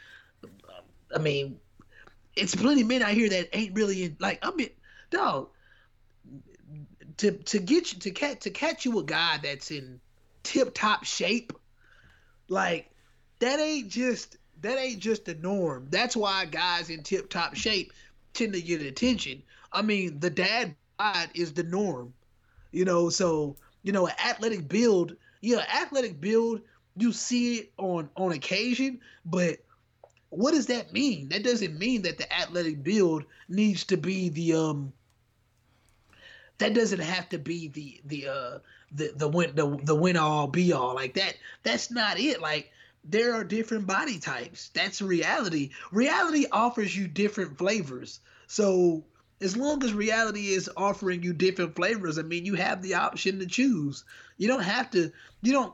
[1.16, 1.60] I mean,
[2.36, 4.70] it's plenty men out here that ain't really in, like I mean,
[5.10, 5.50] dog.
[7.18, 10.00] To to get you to catch to catch you a guy that's in
[10.42, 11.54] tip top shape,
[12.48, 12.90] like
[13.38, 15.88] that ain't just that ain't just the norm.
[15.90, 17.92] That's why guys in tip top shape
[18.34, 19.44] tend to get attention.
[19.72, 22.14] I mean, the dad bod is the norm,
[22.72, 23.10] you know.
[23.10, 26.62] So you know, an athletic build, yeah, athletic build,
[26.96, 29.60] you see it on on occasion, but
[30.30, 31.30] what does that mean?
[31.30, 34.94] That doesn't mean that the athletic build needs to be the um.
[36.60, 38.60] That doesn't have to be the the uh
[38.94, 41.36] the the win the the win all be all like that.
[41.64, 42.42] That's not it.
[42.42, 42.72] Like
[43.04, 44.70] there are different body types.
[44.74, 45.72] That's reality.
[45.92, 48.20] Reality offers you different flavors.
[48.48, 49.04] So
[49.42, 53.40] as long as reality is offering you different flavors, I mean, you have the option
[53.40, 54.06] to choose.
[54.38, 55.12] You don't have to.
[55.42, 55.74] You don't.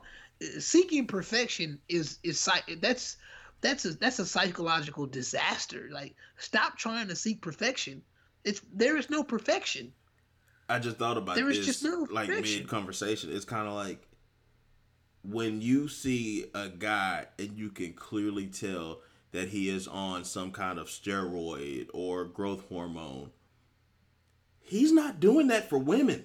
[0.58, 2.48] Seeking perfection is is
[2.80, 3.16] that's
[3.60, 5.88] that's a that's a psychological disaster.
[5.92, 8.02] Like, stop trying to seek perfection.
[8.44, 9.92] It's there is no perfection.
[10.68, 13.30] I just thought about there this, is just no like mid conversation.
[13.32, 14.06] It's kind of like
[15.22, 19.00] when you see a guy and you can clearly tell
[19.32, 23.30] that he is on some kind of steroid or growth hormone.
[24.60, 26.24] He's not doing that for women.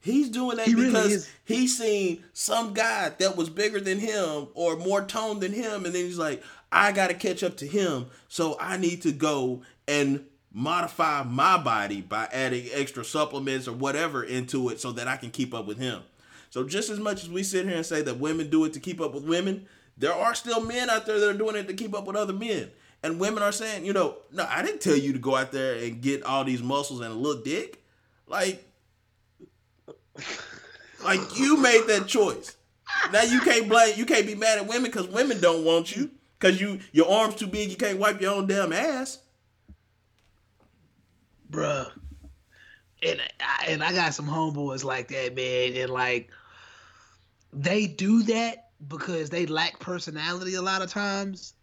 [0.00, 1.30] He's doing that He because is.
[1.44, 5.94] he's seen some guy that was bigger than him or more toned than him, and
[5.94, 9.62] then he's like, I got to catch up to him, so I need to go
[9.86, 15.16] and modify my body by adding extra supplements or whatever into it so that I
[15.16, 16.02] can keep up with him.
[16.52, 18.80] So just as much as we sit here and say that women do it to
[18.80, 21.72] keep up with women, there are still men out there that are doing it to
[21.72, 22.70] keep up with other men.
[23.02, 25.76] And women are saying, you know, no, I didn't tell you to go out there
[25.76, 27.82] and get all these muscles and look dick.
[28.26, 28.62] Like,
[31.02, 32.54] like you made that choice.
[33.14, 36.10] Now you can't blame, you can't be mad at women because women don't want you
[36.38, 39.20] because you your arms too big, you can't wipe your own damn ass.
[41.50, 41.90] bruh.
[43.02, 46.30] And I, and I got some homeboys like that, man, and like
[47.52, 51.54] they do that because they lack personality a lot of times,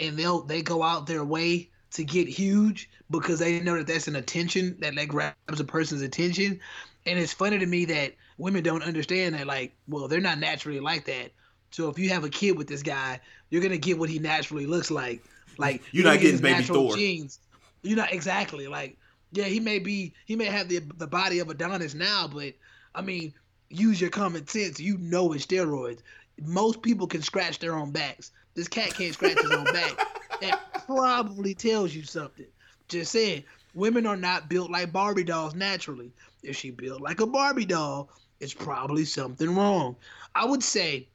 [0.00, 4.08] and they'll they go out their way to get huge because they know that that's
[4.08, 6.60] an attention that that grabs a person's attention,
[7.06, 10.80] and it's funny to me that women don't understand that like, well, they're not naturally
[10.80, 11.32] like that.
[11.70, 13.20] So if you have a kid with this guy,
[13.50, 15.22] you're gonna get what he naturally looks like.
[15.56, 16.96] Like You're not getting his baby Thor.
[16.96, 17.40] Genes.
[17.82, 18.96] You're not exactly like
[19.32, 22.54] yeah, he may be he may have the the body of Adonis now, but
[22.94, 23.34] I mean,
[23.70, 24.80] use your common sense.
[24.80, 26.00] You know it's steroids.
[26.40, 28.32] Most people can scratch their own backs.
[28.54, 29.96] This cat can't scratch his own back.
[30.40, 32.46] That probably tells you something.
[32.88, 33.44] Just saying,
[33.74, 36.12] women are not built like Barbie dolls naturally.
[36.42, 38.10] If she built like a Barbie doll,
[38.40, 39.96] it's probably something wrong.
[40.34, 41.08] I would say,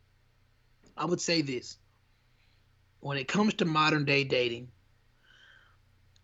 [0.97, 1.77] I would say this.
[2.99, 4.69] When it comes to modern day dating,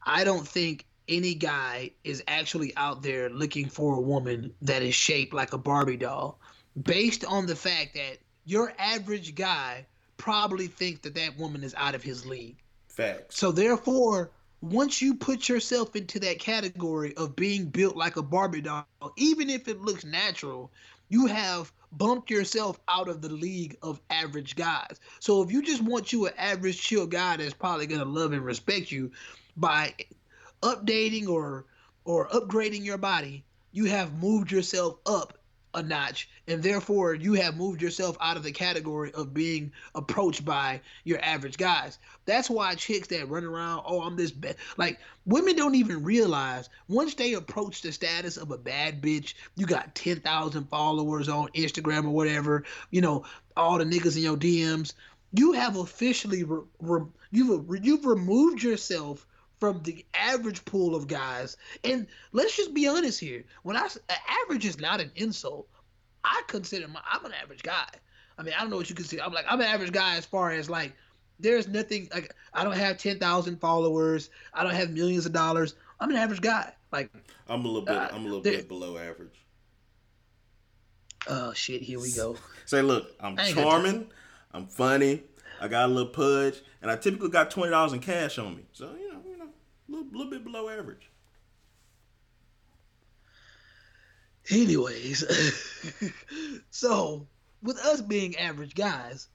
[0.05, 4.95] I don't think any guy is actually out there looking for a woman that is
[4.95, 6.39] shaped like a Barbie doll,
[6.83, 9.85] based on the fact that your average guy
[10.17, 12.57] probably thinks that that woman is out of his league.
[12.87, 13.37] Facts.
[13.37, 14.31] So therefore,
[14.61, 18.85] once you put yourself into that category of being built like a Barbie doll,
[19.17, 20.71] even if it looks natural,
[21.09, 24.99] you have bumped yourself out of the league of average guys.
[25.19, 28.43] So if you just want you an average chill guy that's probably gonna love and
[28.43, 29.11] respect you
[29.57, 29.93] by
[30.61, 31.65] updating or
[32.05, 35.39] or upgrading your body, you have moved yourself up
[35.75, 40.43] a notch and therefore you have moved yourself out of the category of being approached
[40.43, 41.99] by your average guys.
[42.25, 44.55] That's why chicks that run around, oh, I'm this bad.
[44.77, 49.67] Like women don't even realize once they approach the status of a bad bitch, you
[49.67, 54.93] got 10,000 followers on Instagram or whatever, you know, all the niggas in your DMs,
[55.33, 59.27] you have officially re- re- you've you've removed yourself
[59.59, 61.57] from the average pool of guys.
[61.83, 63.43] And let's just be honest here.
[63.63, 63.87] When I
[64.43, 65.67] average is not an insult.
[66.23, 67.87] I consider my I'm an average guy.
[68.37, 69.23] I mean, I don't know what you consider.
[69.23, 70.93] I'm like I'm an average guy as far as like
[71.39, 74.29] there's nothing like I don't have 10,000 followers.
[74.53, 75.75] I don't have millions of dollars.
[75.99, 76.73] I'm an average guy.
[76.91, 77.11] Like
[77.47, 77.95] I'm a little bit.
[77.95, 79.45] Uh, I'm a little bit below average.
[81.27, 82.35] oh shit, here we go.
[82.65, 84.07] Say, look, I'm I ain't got charming.
[84.53, 85.23] I'm funny.
[85.61, 88.63] I got a little pudge, and I typically got twenty dollars in cash on me.
[88.71, 89.08] So you you know,
[89.89, 91.09] a little, little bit below average.
[94.51, 95.23] Anyways,
[96.71, 97.27] so
[97.61, 99.27] with us being average guys,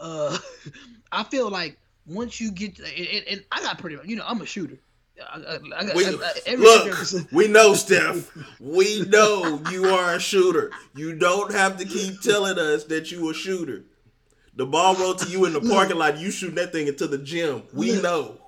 [0.00, 0.36] uh,
[1.12, 1.76] I feel like
[2.06, 4.78] once you get, and, and, and I got pretty, you know, I'm a shooter.
[5.20, 8.36] I, I, I, We, I- I- every- look, we know, Steph.
[8.60, 10.70] We know you are a shooter.
[10.96, 13.84] You don't have to keep telling us that you a shooter.
[14.56, 16.18] The ball rolled to you in the parking lot.
[16.18, 17.62] You shooting that thing into the gym.
[17.72, 18.38] We know.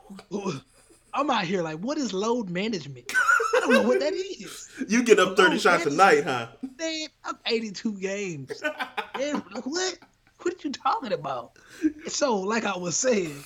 [1.14, 3.12] I'm out here like, what is load management?
[3.56, 4.68] I don't know what that is.
[4.88, 6.48] You get up 30 Oh, shots a night, huh?
[6.78, 8.62] Man, I'm 82 games.
[9.18, 9.98] Man, what?
[10.42, 11.52] What are you talking about?
[12.08, 13.44] So, like I was saying,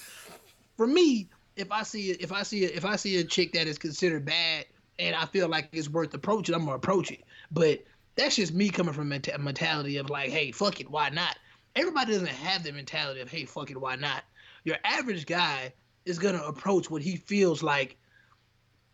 [0.76, 3.78] for me, if I see if I see if I see a chick that is
[3.78, 4.66] considered bad
[5.00, 7.24] and I feel like it's worth approaching, I'm gonna approach it.
[7.50, 7.82] But
[8.14, 11.36] that's just me coming from a menta- mentality of like, hey, fuck it, why not?
[11.74, 14.22] Everybody doesn't have the mentality of hey, fuck it, why not?
[14.62, 15.72] Your average guy
[16.04, 17.96] is gonna approach what he feels like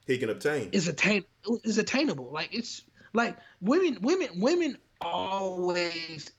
[0.06, 0.70] He can obtain.
[0.72, 1.24] is attain
[1.64, 2.30] is attainable.
[2.32, 2.82] Like it's
[3.12, 6.30] like women, women, women always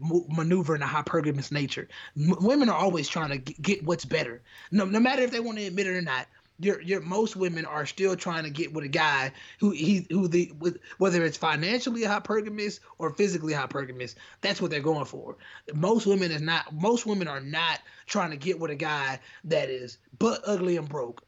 [0.00, 1.88] maneuver in a hypergamous nature.
[2.16, 4.42] M- women are always trying to g- get what's better.
[4.70, 6.26] No, no matter if they want to admit it or not.
[6.60, 10.26] Your, your most women are still trying to get with a guy who he who
[10.26, 15.36] the with whether it's financially hypergamous or physically hypergamous that's what they're going for
[15.72, 19.68] most women is not most women are not trying to get with a guy that
[19.68, 21.22] is butt ugly and broke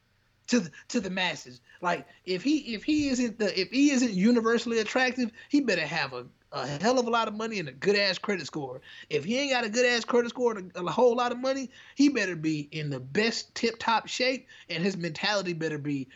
[0.51, 1.61] to the, to the masses.
[1.81, 6.13] Like if he if he isn't the if he isn't universally attractive, he better have
[6.13, 8.81] a, a hell of a lot of money and a good ass credit score.
[9.09, 11.39] If he ain't got a good ass credit score and a, a whole lot of
[11.39, 16.09] money, he better be in the best tip top shape and his mentality better be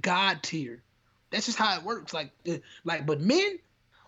[0.00, 0.82] god tier.
[1.30, 2.14] That's just how it works.
[2.14, 3.58] Like uh, like but men,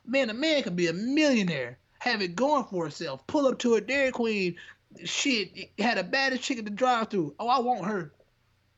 [0.07, 3.75] man, a man can be a millionaire, have it going for himself, pull up to
[3.75, 4.57] a Dairy Queen,
[5.05, 7.35] shit, had a baddest chick at the drive through.
[7.39, 8.13] Oh, I want her.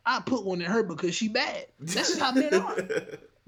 [0.06, 1.66] I put one in her because she bad.
[1.80, 2.76] That's just how men are.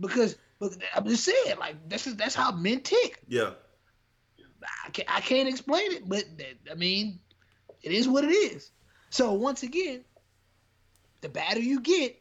[0.01, 3.23] Because, but I'm just saying, like that's just, that's how men tick.
[3.27, 3.51] yeah.
[4.87, 6.25] I can't, I can't explain it, but
[6.71, 7.19] I mean,
[7.83, 8.71] it is what it is.
[9.09, 10.05] So once again,
[11.23, 12.21] the badder you get,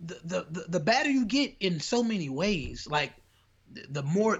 [0.00, 2.86] the the the, the badder you get in so many ways.
[2.88, 3.12] Like
[3.72, 4.38] the, the more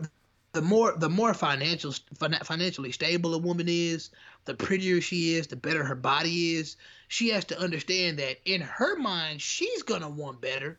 [0.52, 4.10] the more the more financial financially stable a woman is,
[4.44, 6.76] the prettier she is, the better her body is.
[7.08, 10.78] She has to understand that in her mind, she's gonna want better.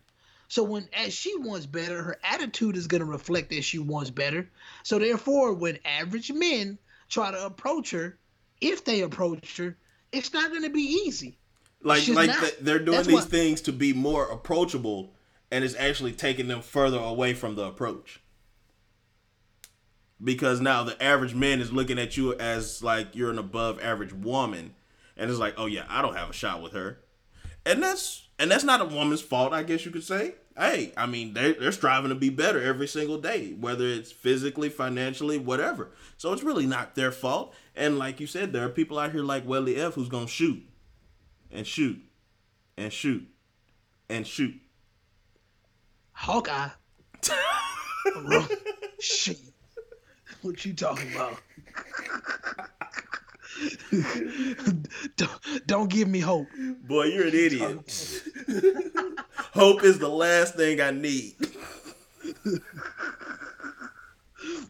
[0.53, 4.47] So when as she wants better, her attitude is gonna reflect that she wants better.
[4.83, 6.77] So therefore, when average men
[7.09, 8.19] try to approach her,
[8.61, 9.75] if they approach her,
[10.11, 11.39] it's not gonna be easy.
[11.81, 12.53] Like like not.
[12.61, 15.15] they're doing these why- things to be more approachable
[15.49, 18.21] and it's actually taking them further away from the approach.
[20.23, 24.13] Because now the average man is looking at you as like you're an above average
[24.13, 24.75] woman
[25.17, 26.99] and it's like, "Oh yeah, I don't have a shot with her."
[27.65, 30.35] And that's and that's not a woman's fault, I guess you could say.
[30.57, 34.69] Hey, I mean, they they're striving to be better every single day, whether it's physically,
[34.69, 35.91] financially, whatever.
[36.17, 37.55] So it's really not their fault.
[37.75, 40.63] And like you said, there are people out here like Welly F who's gonna shoot
[41.51, 41.99] and shoot
[42.77, 43.27] and shoot
[44.09, 44.55] and shoot.
[46.11, 46.69] Hawkeye.
[48.99, 49.39] Shit.
[50.41, 51.37] What you talking about?
[55.17, 56.47] don't, don't give me hope.
[56.87, 58.23] Boy, you're an idiot.
[59.53, 61.35] Hope is the last thing I need.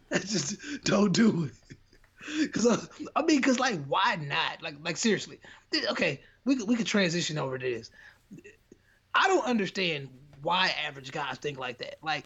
[0.10, 1.54] That's just don't do it.
[2.52, 2.78] Cause I,
[3.20, 4.62] I mean, cause like, why not?
[4.62, 5.40] Like, like seriously.
[5.92, 7.90] Okay, we could we could transition over to this.
[9.16, 10.10] I don't understand
[10.42, 11.96] why average guys think like that.
[12.02, 12.26] Like,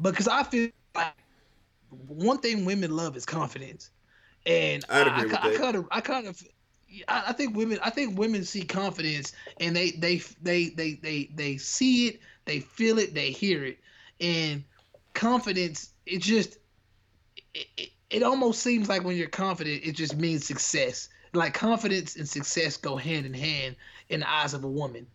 [0.00, 1.14] because I feel like
[2.08, 3.90] one thing women love is confidence,
[4.46, 5.54] and I, I, that.
[5.56, 6.42] kind of, I kind of.
[7.08, 7.78] I I think women.
[7.82, 12.60] I think women see confidence, and they, they, they, they, they, they see it, they
[12.60, 13.78] feel it, they hear it,
[14.20, 14.64] and
[15.14, 15.90] confidence.
[16.06, 16.58] It just,
[17.54, 21.08] it, it, it almost seems like when you're confident, it just means success.
[21.34, 23.76] Like confidence and success go hand in hand
[24.08, 25.06] in the eyes of a woman,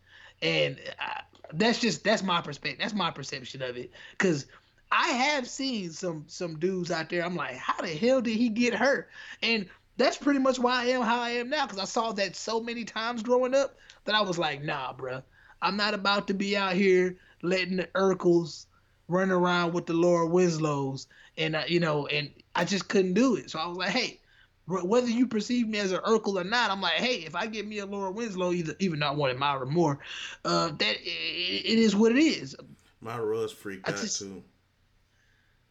[0.41, 1.21] and I,
[1.53, 2.79] that's just that's my perspective.
[2.79, 3.91] That's my perception of it.
[4.17, 4.45] Cause
[4.91, 7.23] I have seen some some dudes out there.
[7.23, 9.09] I'm like, how the hell did he get hurt?
[9.41, 9.67] And
[9.97, 11.65] that's pretty much why I am how I am now.
[11.67, 15.23] Cause I saw that so many times growing up that I was like, nah, bruh.
[15.61, 18.65] I'm not about to be out here letting the Urkels
[19.07, 23.35] run around with the Laura Winslows, and uh, you know, and I just couldn't do
[23.35, 23.49] it.
[23.51, 24.19] So I was like, hey,
[24.65, 27.67] whether you perceive me as an Urkel or not, I'm like, hey, if I get
[27.67, 29.99] me a Laura Winslow, either even not one in or more,
[30.45, 32.55] uh, that it, it is what it is.
[33.01, 34.43] My Russ freaked I out just- too.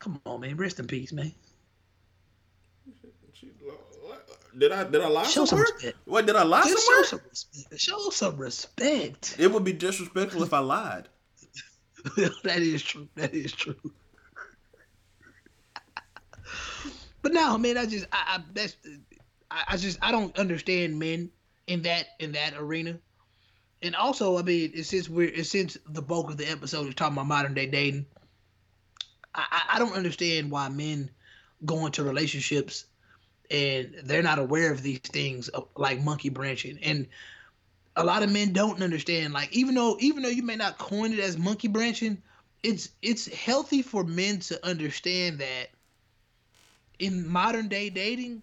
[0.00, 1.32] Come on, man, rest in peace, man.
[4.58, 5.96] Did I did I lie Show some respect.
[6.06, 7.04] What did I lie Just show somewhere?
[7.04, 7.80] some respect.
[7.80, 9.36] Show some respect.
[9.38, 11.08] It would be disrespectful if I lied.
[12.16, 13.08] that is true.
[13.14, 13.76] That is true.
[17.22, 18.76] but no, man, I just I, I that's
[19.50, 21.30] I, I just I don't understand men
[21.66, 22.98] in that in that arena.
[23.82, 27.14] And also, I mean, it's since we're since the bulk of the episode is talking
[27.14, 28.06] about modern day dating.
[29.34, 31.10] I, I don't understand why men
[31.64, 32.86] go into relationships
[33.50, 36.78] and they're not aware of these things uh, like monkey branching.
[36.82, 37.06] And
[37.96, 39.32] a lot of men don't understand.
[39.32, 42.22] Like even though even though you may not coin it as monkey branching,
[42.62, 45.70] it's it's healthy for men to understand that
[46.98, 48.42] in modern day dating,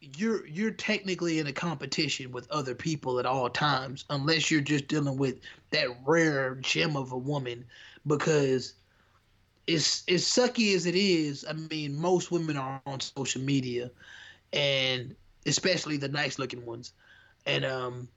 [0.00, 4.88] you're you're technically in a competition with other people at all times, unless you're just
[4.88, 7.64] dealing with that rare gem of a woman.
[8.06, 8.74] Because
[9.66, 13.90] it's as sucky as it is, I mean, most women are on social media,
[14.52, 15.14] and
[15.46, 16.92] especially the nice looking ones,
[17.46, 18.08] and um,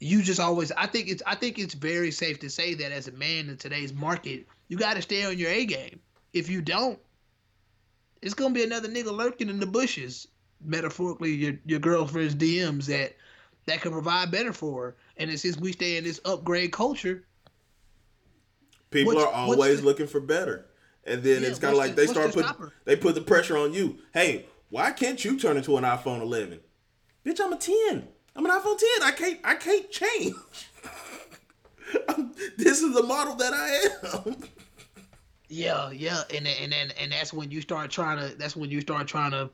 [0.00, 0.72] you just always.
[0.72, 3.56] I think it's I think it's very safe to say that as a man in
[3.56, 6.00] today's market, you got to stay on your A game.
[6.32, 6.98] If you don't,
[8.20, 10.28] it's gonna be another nigga lurking in the bushes,
[10.62, 13.16] metaphorically, your your girlfriend's DMs that
[13.64, 14.96] that can provide better for her.
[15.16, 17.24] And since we stay in this upgrade culture,
[18.90, 20.66] People What's- are always the- looking for better,
[21.04, 23.20] and then Yeah, it's kind of like the- they start the putting they put the
[23.20, 23.98] pressure on you.
[24.14, 26.60] Hey, why can't you turn into an iPhone 11?
[27.24, 28.08] Bitch, I'm a 10.
[28.36, 29.02] I'm an iPhone 10.
[29.02, 30.34] I can't I can't change.
[32.56, 34.36] This is the model that I am.
[35.48, 38.34] Yeah, yeah, and and and and that's when you start trying to.
[38.36, 39.50] That's when you start trying to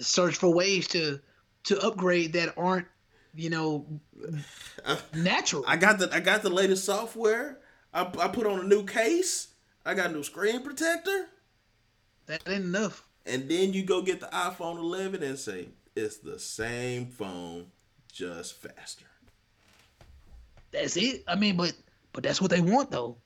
[0.00, 1.20] search for ways to
[1.64, 2.86] to upgrade that aren't,
[3.34, 3.86] you know,
[5.14, 5.64] natural.
[5.68, 7.60] I got the I got the latest software.
[7.96, 9.48] I, I put on a new case.
[9.84, 11.28] I got a new screen protector.
[12.26, 13.08] that ain't enough.
[13.24, 17.68] And then you go get the iPhone 11 and say it's the same phone,
[18.12, 19.06] just faster.
[20.72, 21.24] That's it.
[21.26, 21.72] I mean, but
[22.12, 23.16] but that's what they want though.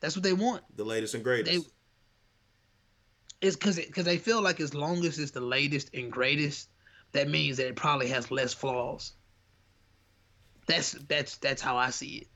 [0.00, 0.64] That's what they want.
[0.76, 1.70] The latest and greatest.
[3.40, 6.68] It's because because they feel like as long as it's the latest and greatest,
[7.12, 9.12] that means that it probably has less flaws.
[10.66, 12.26] That's that's that's how I see it.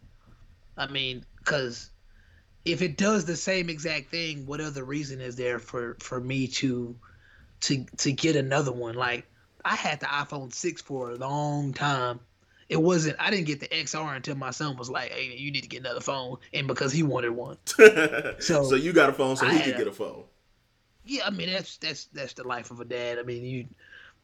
[0.77, 1.91] I mean, because
[2.65, 6.49] if it does the same exact thing, what other reason is there for for me
[6.49, 6.97] to
[7.63, 8.95] to to get another one?
[8.97, 9.27] Like
[9.65, 12.21] I had the iPhone six for a long time.
[12.69, 13.17] It wasn't.
[13.21, 15.81] I didn't get the XR until my son was like, "Hey, you need to get
[15.81, 17.59] another phone," and because he wanted one.
[18.39, 20.25] so, So, you got a phone, so I he could a- get a phone.
[21.05, 23.19] Yeah, I mean that's that's that's the life of a dad.
[23.19, 23.67] I mean you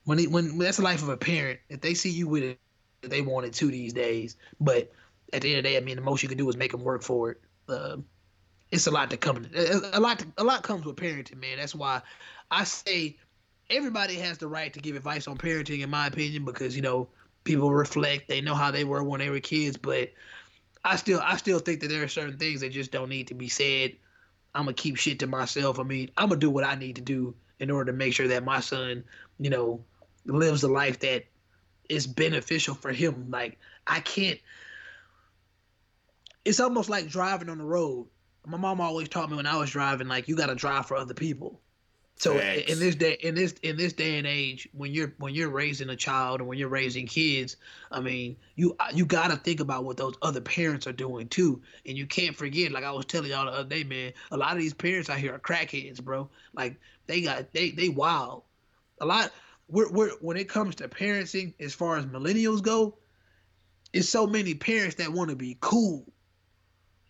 [0.05, 1.61] when he, when that's the life of a parent.
[1.69, 2.61] If they see you with it,
[3.03, 4.37] they want it too these days.
[4.61, 4.93] But
[5.33, 6.73] at the end of the day, I mean the most you can do is make
[6.73, 7.41] them work for it.
[7.69, 8.05] Um
[8.71, 9.47] it's a lot to come.
[9.55, 11.59] A a lot a lot comes with parenting, man.
[11.59, 12.03] That's why
[12.51, 13.17] I say
[13.71, 17.09] everybody has the right to give advice on parenting, in my opinion, because you know
[17.45, 18.29] people reflect.
[18.29, 20.11] They know how they were when they were kids, but
[20.85, 23.35] I still I still think that there are certain things that just don't need to
[23.35, 23.93] be said.
[24.55, 25.79] I'm gonna keep shit to myself.
[25.79, 28.29] I mean, I'm gonna do what I need to do in order to make sure
[28.29, 29.05] that my son,
[29.39, 29.85] you know,
[30.25, 31.25] lives a life that
[31.89, 33.27] is beneficial for him.
[33.31, 34.39] Like I can't.
[36.49, 38.07] It's almost like driving on the road.
[38.47, 41.13] My mom always taught me when I was driving, like you gotta drive for other
[41.13, 41.61] people.
[42.17, 42.73] So Facts.
[42.73, 45.91] in this day, in this in this day and age, when you're when you're raising
[45.91, 47.59] a child and when you're raising kids,
[47.93, 51.99] I mean, you you gotta think about what those other parents are doing too, and
[51.99, 52.73] you can't forget.
[52.73, 55.19] Like I was telling y'all the other day, man, a lot of these parents out
[55.19, 56.31] here are crackheads, bro.
[56.55, 58.43] Like they got they they wild.
[59.03, 59.33] A lot.
[59.69, 62.97] We're, we're when it comes to parenting, as far as millennials go,
[63.93, 66.07] it's so many parents that want to be cool,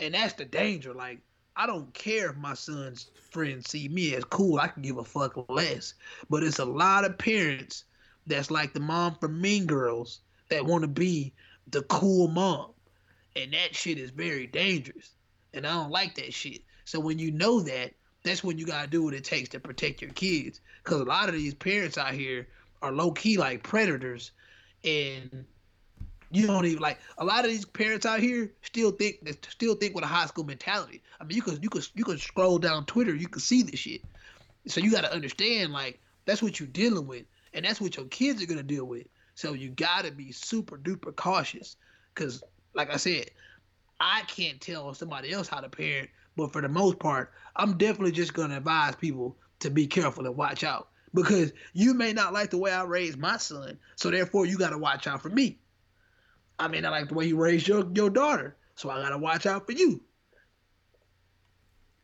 [0.00, 0.94] and that's the danger.
[0.94, 1.20] Like
[1.58, 4.60] I don't care if my son's friends see me as cool.
[4.60, 5.94] I can give a fuck less.
[6.30, 7.84] But it's a lot of parents
[8.28, 10.20] that's like the mom from Mean Girls
[10.50, 11.32] that want to be
[11.66, 12.70] the cool mom.
[13.34, 15.10] And that shit is very dangerous.
[15.52, 16.62] And I don't like that shit.
[16.84, 17.92] So when you know that,
[18.22, 20.60] that's when you got to do what it takes to protect your kids.
[20.84, 22.46] Because a lot of these parents out here
[22.82, 24.30] are low key like predators.
[24.84, 25.44] And
[26.30, 29.74] you don't even like a lot of these parents out here still think that still
[29.74, 31.02] think with a high school mentality.
[31.20, 33.80] I mean, you could you could you could scroll down Twitter, you could see this
[33.80, 34.02] shit.
[34.66, 37.24] So you got to understand like that's what you're dealing with,
[37.54, 39.06] and that's what your kids are gonna deal with.
[39.34, 41.76] So you got to be super duper cautious,
[42.14, 42.42] because
[42.74, 43.30] like I said,
[44.00, 48.12] I can't tell somebody else how to parent, but for the most part, I'm definitely
[48.12, 52.50] just gonna advise people to be careful and watch out because you may not like
[52.50, 55.58] the way I raised my son, so therefore you got to watch out for me.
[56.58, 59.46] I mean, I like the way you raised your, your daughter, so I gotta watch
[59.46, 60.02] out for you.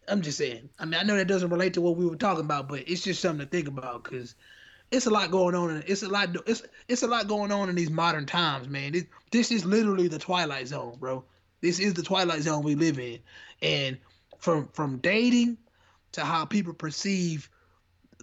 [0.06, 0.68] I'm just saying.
[0.78, 3.02] I mean, I know that doesn't relate to what we were talking about, but it's
[3.02, 4.34] just something to think about because
[4.90, 5.70] it's a lot going on.
[5.70, 6.36] And it's a lot.
[6.46, 8.92] It's it's a lot going on in these modern times, man.
[8.92, 11.24] This, this is literally the twilight zone, bro.
[11.62, 13.18] This is the twilight zone we live in,
[13.62, 13.98] and
[14.38, 15.56] from from dating
[16.12, 17.48] to how people perceive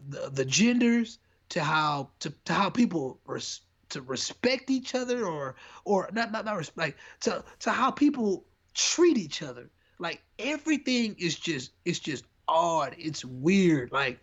[0.07, 1.19] the, the genders
[1.49, 3.61] to how to, to how people res,
[3.91, 9.17] to respect each other or or not not not respect to to how people treat
[9.17, 9.69] each other
[9.99, 14.19] like everything is just it's just odd it's weird like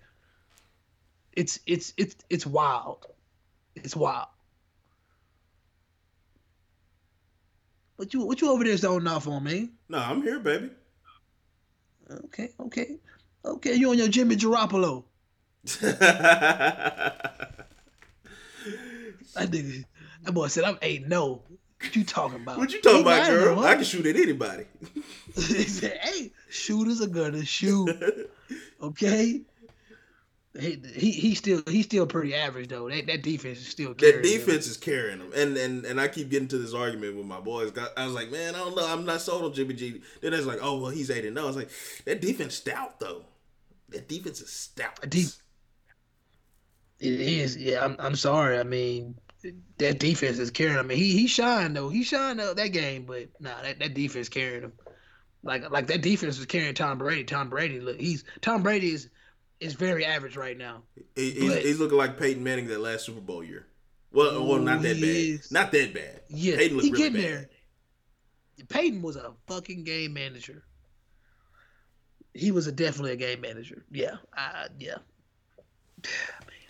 [1.32, 3.06] it's it's it's it's wild
[3.76, 4.26] it's wild
[7.98, 9.72] What you what you over there zoning off on, man?
[9.88, 10.70] No, I'm here, baby.
[12.08, 12.96] Okay, okay,
[13.44, 13.74] okay.
[13.74, 15.02] You on your Jimmy Garoppolo?
[19.34, 19.84] That nigga,
[20.22, 21.06] that boy said I'm eight.
[21.06, 21.42] No,
[21.80, 22.58] what you talking about?
[22.58, 23.60] what you talking about, girl?
[23.60, 24.64] I can shoot at anybody.
[25.34, 27.88] he said, "Hey, shooters are gonna shoot."
[28.80, 29.42] Okay.
[30.58, 32.88] He, he he still he's still pretty average though.
[32.88, 34.22] That that defense is still That carrying him.
[34.22, 35.32] defense is carrying him.
[35.36, 37.72] and and and I keep getting to this argument with my boys.
[37.96, 40.00] I was like, man, I don't know, I'm not sold on Jimmy G.
[40.22, 41.42] Then it's like, oh well, he's eight and no.
[41.44, 41.70] I was like,
[42.06, 43.24] that defense stout though.
[43.90, 44.98] That defense is stout.
[45.08, 45.28] Deep-
[47.00, 47.56] It is.
[47.56, 48.58] Yeah, I'm I'm sorry.
[48.58, 49.14] I mean,
[49.78, 50.84] that defense is carrying him.
[50.86, 51.88] I mean, he he shined though.
[51.88, 54.72] He shined up that game, but nah, that, that defense carried him.
[55.42, 57.24] Like like that defense was carrying Tom Brady.
[57.24, 59.08] Tom Brady look he's Tom Brady is
[59.60, 60.82] is very average right now.
[61.14, 63.66] He- he's, he's looking like Peyton Manning that last Super Bowl year.
[64.12, 65.04] Well, well, not that bad.
[65.04, 65.52] is.
[65.52, 66.20] Not that bad.
[66.28, 67.48] Yeah, Peyton looked he really getting bad.
[68.58, 68.66] there.
[68.68, 70.64] Peyton was a fucking game manager.
[72.34, 73.84] He was a definitely a game manager.
[73.90, 74.96] Yeah, I, yeah.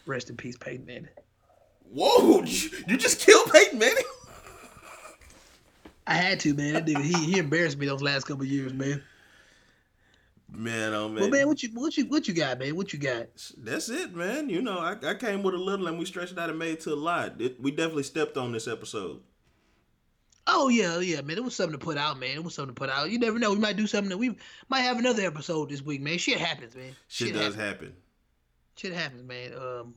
[0.09, 1.09] Rest in peace, Peyton Manning.
[1.93, 2.43] Whoa!
[2.43, 4.05] You, just killed Peyton Manning.
[6.07, 6.73] I had to, man.
[6.75, 9.03] That nigga, he he embarrassed me those last couple years, man.
[10.51, 11.21] Man, oh man.
[11.21, 12.75] Well, man, what you what you what you got, man?
[12.75, 13.27] What you got?
[13.59, 14.49] That's it, man.
[14.49, 16.73] You know, I, I came with a little and we stretched it out and made
[16.73, 17.39] it to a lot.
[17.39, 19.21] It, we definitely stepped on this episode.
[20.47, 21.37] Oh yeah, oh, yeah, man.
[21.37, 22.35] It was something to put out, man.
[22.35, 23.11] It was something to put out.
[23.11, 23.53] You never know.
[23.53, 24.35] We might do something that we
[24.71, 26.17] might have another episode this week, man.
[26.17, 26.97] Shit happens, man.
[27.09, 27.95] Shit, does happen.
[28.79, 29.53] Shit happens, man.
[29.55, 29.95] Um,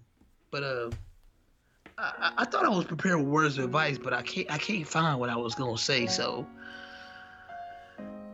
[0.50, 0.90] but uh,
[1.98, 4.58] I, I- I thought I was prepared with words of advice, but I can't I
[4.58, 6.08] can't find what I was gonna say.
[6.08, 6.48] So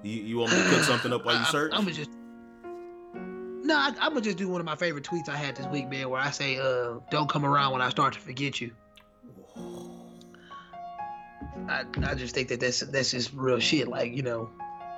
[0.04, 1.72] You, you want me to cook something up while you I- search?
[1.74, 2.10] I'm gonna just.
[3.64, 5.90] No, I, I'm gonna just do one of my favorite tweets I had this week,
[5.90, 8.72] man, where I say, uh, "Don't come around when I start to forget you."
[11.68, 13.90] I, I just think that that's that's just real shit.
[13.90, 14.50] Like you know,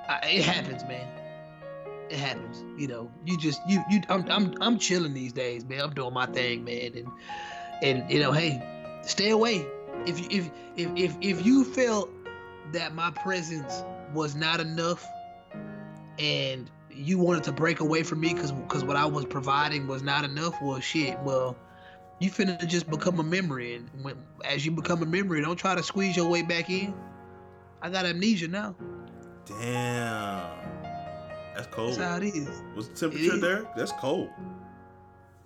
[0.08, 1.08] I, it happens, man.
[2.10, 2.64] It happens.
[2.78, 4.02] You know, you just you you.
[4.10, 5.82] I'm I'm I'm chilling these days, man.
[5.82, 7.08] I'm doing my thing, man, and
[7.84, 8.62] and you know, hey,
[9.04, 9.66] stay away.
[10.06, 12.10] If you if if if if you felt
[12.72, 13.84] that my presence
[14.14, 15.06] was not enough,
[16.18, 20.02] and you wanted to break away from me because because what I was providing was
[20.02, 21.56] not enough, well, shit, well.
[22.22, 25.74] You finna just become a memory, and when, as you become a memory, don't try
[25.74, 26.94] to squeeze your way back in.
[27.82, 28.76] I got amnesia now.
[29.46, 30.59] Damn.
[31.60, 31.90] That's cold.
[31.96, 32.62] That's how it is.
[32.74, 33.42] What's the temperature is.
[33.42, 33.68] there?
[33.76, 34.30] That's cold.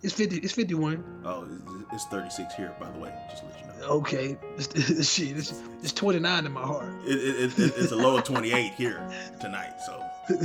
[0.04, 0.38] It's fifty.
[0.38, 1.04] It's fifty-one.
[1.26, 1.48] Oh,
[1.92, 3.12] it's, it's 36 here, by the way.
[3.32, 3.88] Just to let you know.
[3.88, 4.38] Okay.
[4.58, 5.36] It's, shit.
[5.36, 6.94] It's, it's twenty-nine in my heart.
[7.08, 9.10] It, it, it, it's a low of 28 here
[9.42, 10.06] tonight, so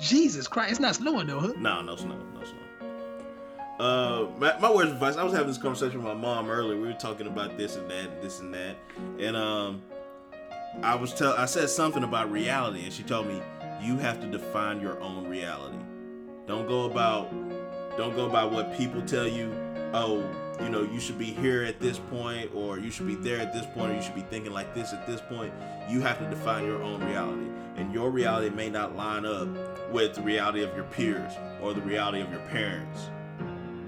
[0.00, 0.70] Jesus Christ!
[0.70, 1.52] It's not snowing though, huh?
[1.58, 3.80] no, no snow, no snow.
[3.80, 5.16] Uh, my, my words of advice.
[5.16, 6.80] I was having this conversation with my mom earlier.
[6.80, 8.76] We were talking about this and that, and this and that,
[9.18, 9.82] and um,
[10.82, 13.42] I was tell I said something about reality, and she told me
[13.84, 15.78] you have to define your own reality.
[16.46, 17.32] Don't go about
[17.96, 19.54] don't go by what people tell you.
[19.92, 20.28] Oh,
[20.60, 23.52] you know, you should be here at this point, or you should be there at
[23.52, 25.52] this point, or you should be thinking like this at this point.
[25.88, 29.48] You have to define your own reality, and your reality may not line up
[29.92, 33.10] with the reality of your peers or the reality of your parents,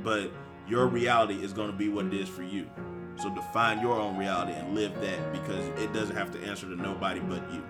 [0.05, 0.30] but
[0.68, 2.70] your reality is going to be what it is for you.
[3.16, 6.76] So define your own reality and live that because it doesn't have to answer to
[6.76, 7.64] nobody but you.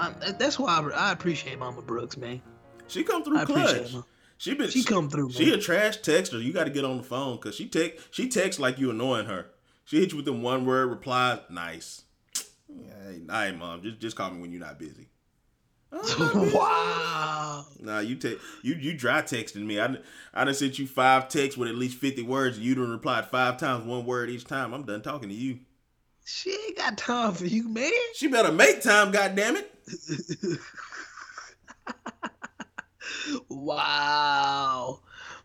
[0.00, 2.40] Um, that's why I, I appreciate Mama Brooks, man.
[2.88, 3.92] She come through I appreciate clutch.
[3.92, 4.02] her.
[4.38, 5.58] She been She come through, She man.
[5.58, 6.42] a trash texter.
[6.42, 9.26] You got to get on the phone because she text she texts like you annoying
[9.26, 9.46] her.
[9.84, 11.40] She hit you with them one word replies.
[11.50, 12.02] Nice.
[12.68, 13.82] Hey, hey, mom.
[13.82, 15.08] Just just call me when you're not busy.
[15.92, 17.66] Oh, wow.
[17.80, 19.80] Nah, you te- you you dry texting me.
[19.80, 19.96] I
[20.32, 22.56] I done sent you five texts with at least fifty words.
[22.56, 24.72] and You done replied five times, one word each time.
[24.72, 25.58] I'm done talking to you.
[26.24, 27.90] She ain't got time for you, man.
[28.14, 29.10] She better make time.
[29.10, 29.70] goddamn it.
[33.48, 35.00] wow.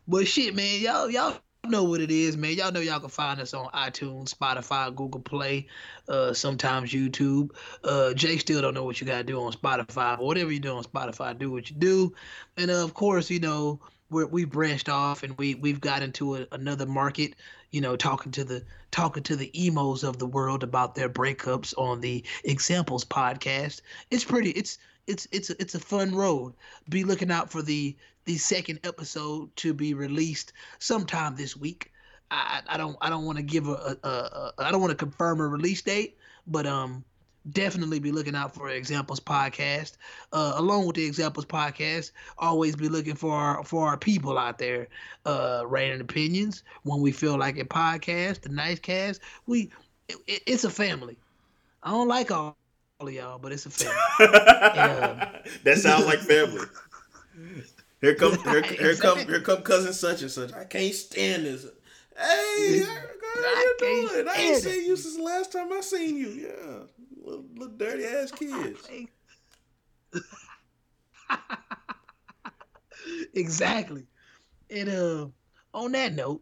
[0.07, 2.53] But shit, man, y'all y'all know what it is, man.
[2.53, 5.67] Y'all know y'all can find us on iTunes, Spotify, Google Play,
[6.07, 7.51] uh, sometimes YouTube.
[7.83, 10.83] Uh, Jay still don't know what you gotta do on Spotify, whatever you do on
[10.83, 12.13] Spotify, do what you do.
[12.57, 13.79] And uh, of course, you know
[14.09, 17.35] we're, we branched off and we we've got into a, another market.
[17.75, 21.73] You know, talking to the talking to the emos of the world about their breakups
[21.77, 23.81] on the Examples podcast.
[24.09, 24.51] It's pretty.
[24.51, 26.53] It's it's it's a, it's a fun road.
[26.87, 31.91] Be looking out for the the second episode to be released sometime this week.
[32.31, 34.91] I I don't I don't want to give a, a, a, a I don't want
[34.91, 36.17] to confirm a release date,
[36.47, 37.03] but um
[37.51, 39.97] definitely be looking out for Examples podcast.
[40.33, 44.57] Uh, along with the Examples podcast, always be looking for our for our people out
[44.57, 44.87] there.
[45.25, 49.21] Uh, rating opinions when we feel like a Podcast, the nice cast.
[49.47, 49.71] We
[50.07, 51.17] it, it, it's a family.
[51.83, 52.57] I don't like all,
[52.99, 53.95] all of y'all, but it's a family.
[54.19, 55.39] Yeah.
[55.63, 56.65] that sounds like family.
[58.01, 60.53] Here come here, here come here come cousin such and such.
[60.53, 61.65] I can't stand this.
[62.17, 64.27] Hey, girl, how you doing?
[64.29, 66.29] I ain't seen you since the last time I seen you.
[66.29, 66.94] Yeah,
[67.25, 68.87] little, little dirty ass kids.
[73.33, 74.05] exactly.
[74.69, 75.27] And uh,
[75.73, 76.41] on that note,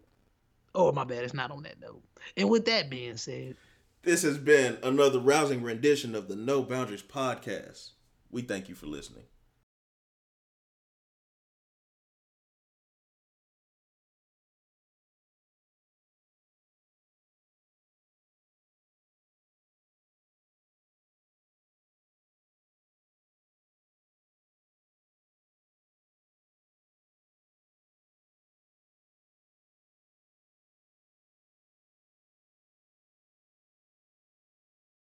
[0.75, 2.01] oh my bad, it's not on that note.
[2.37, 3.55] And with that being said,
[4.03, 7.91] This has been another rousing rendition of the No Boundaries podcast.
[8.31, 9.25] We thank you for listening.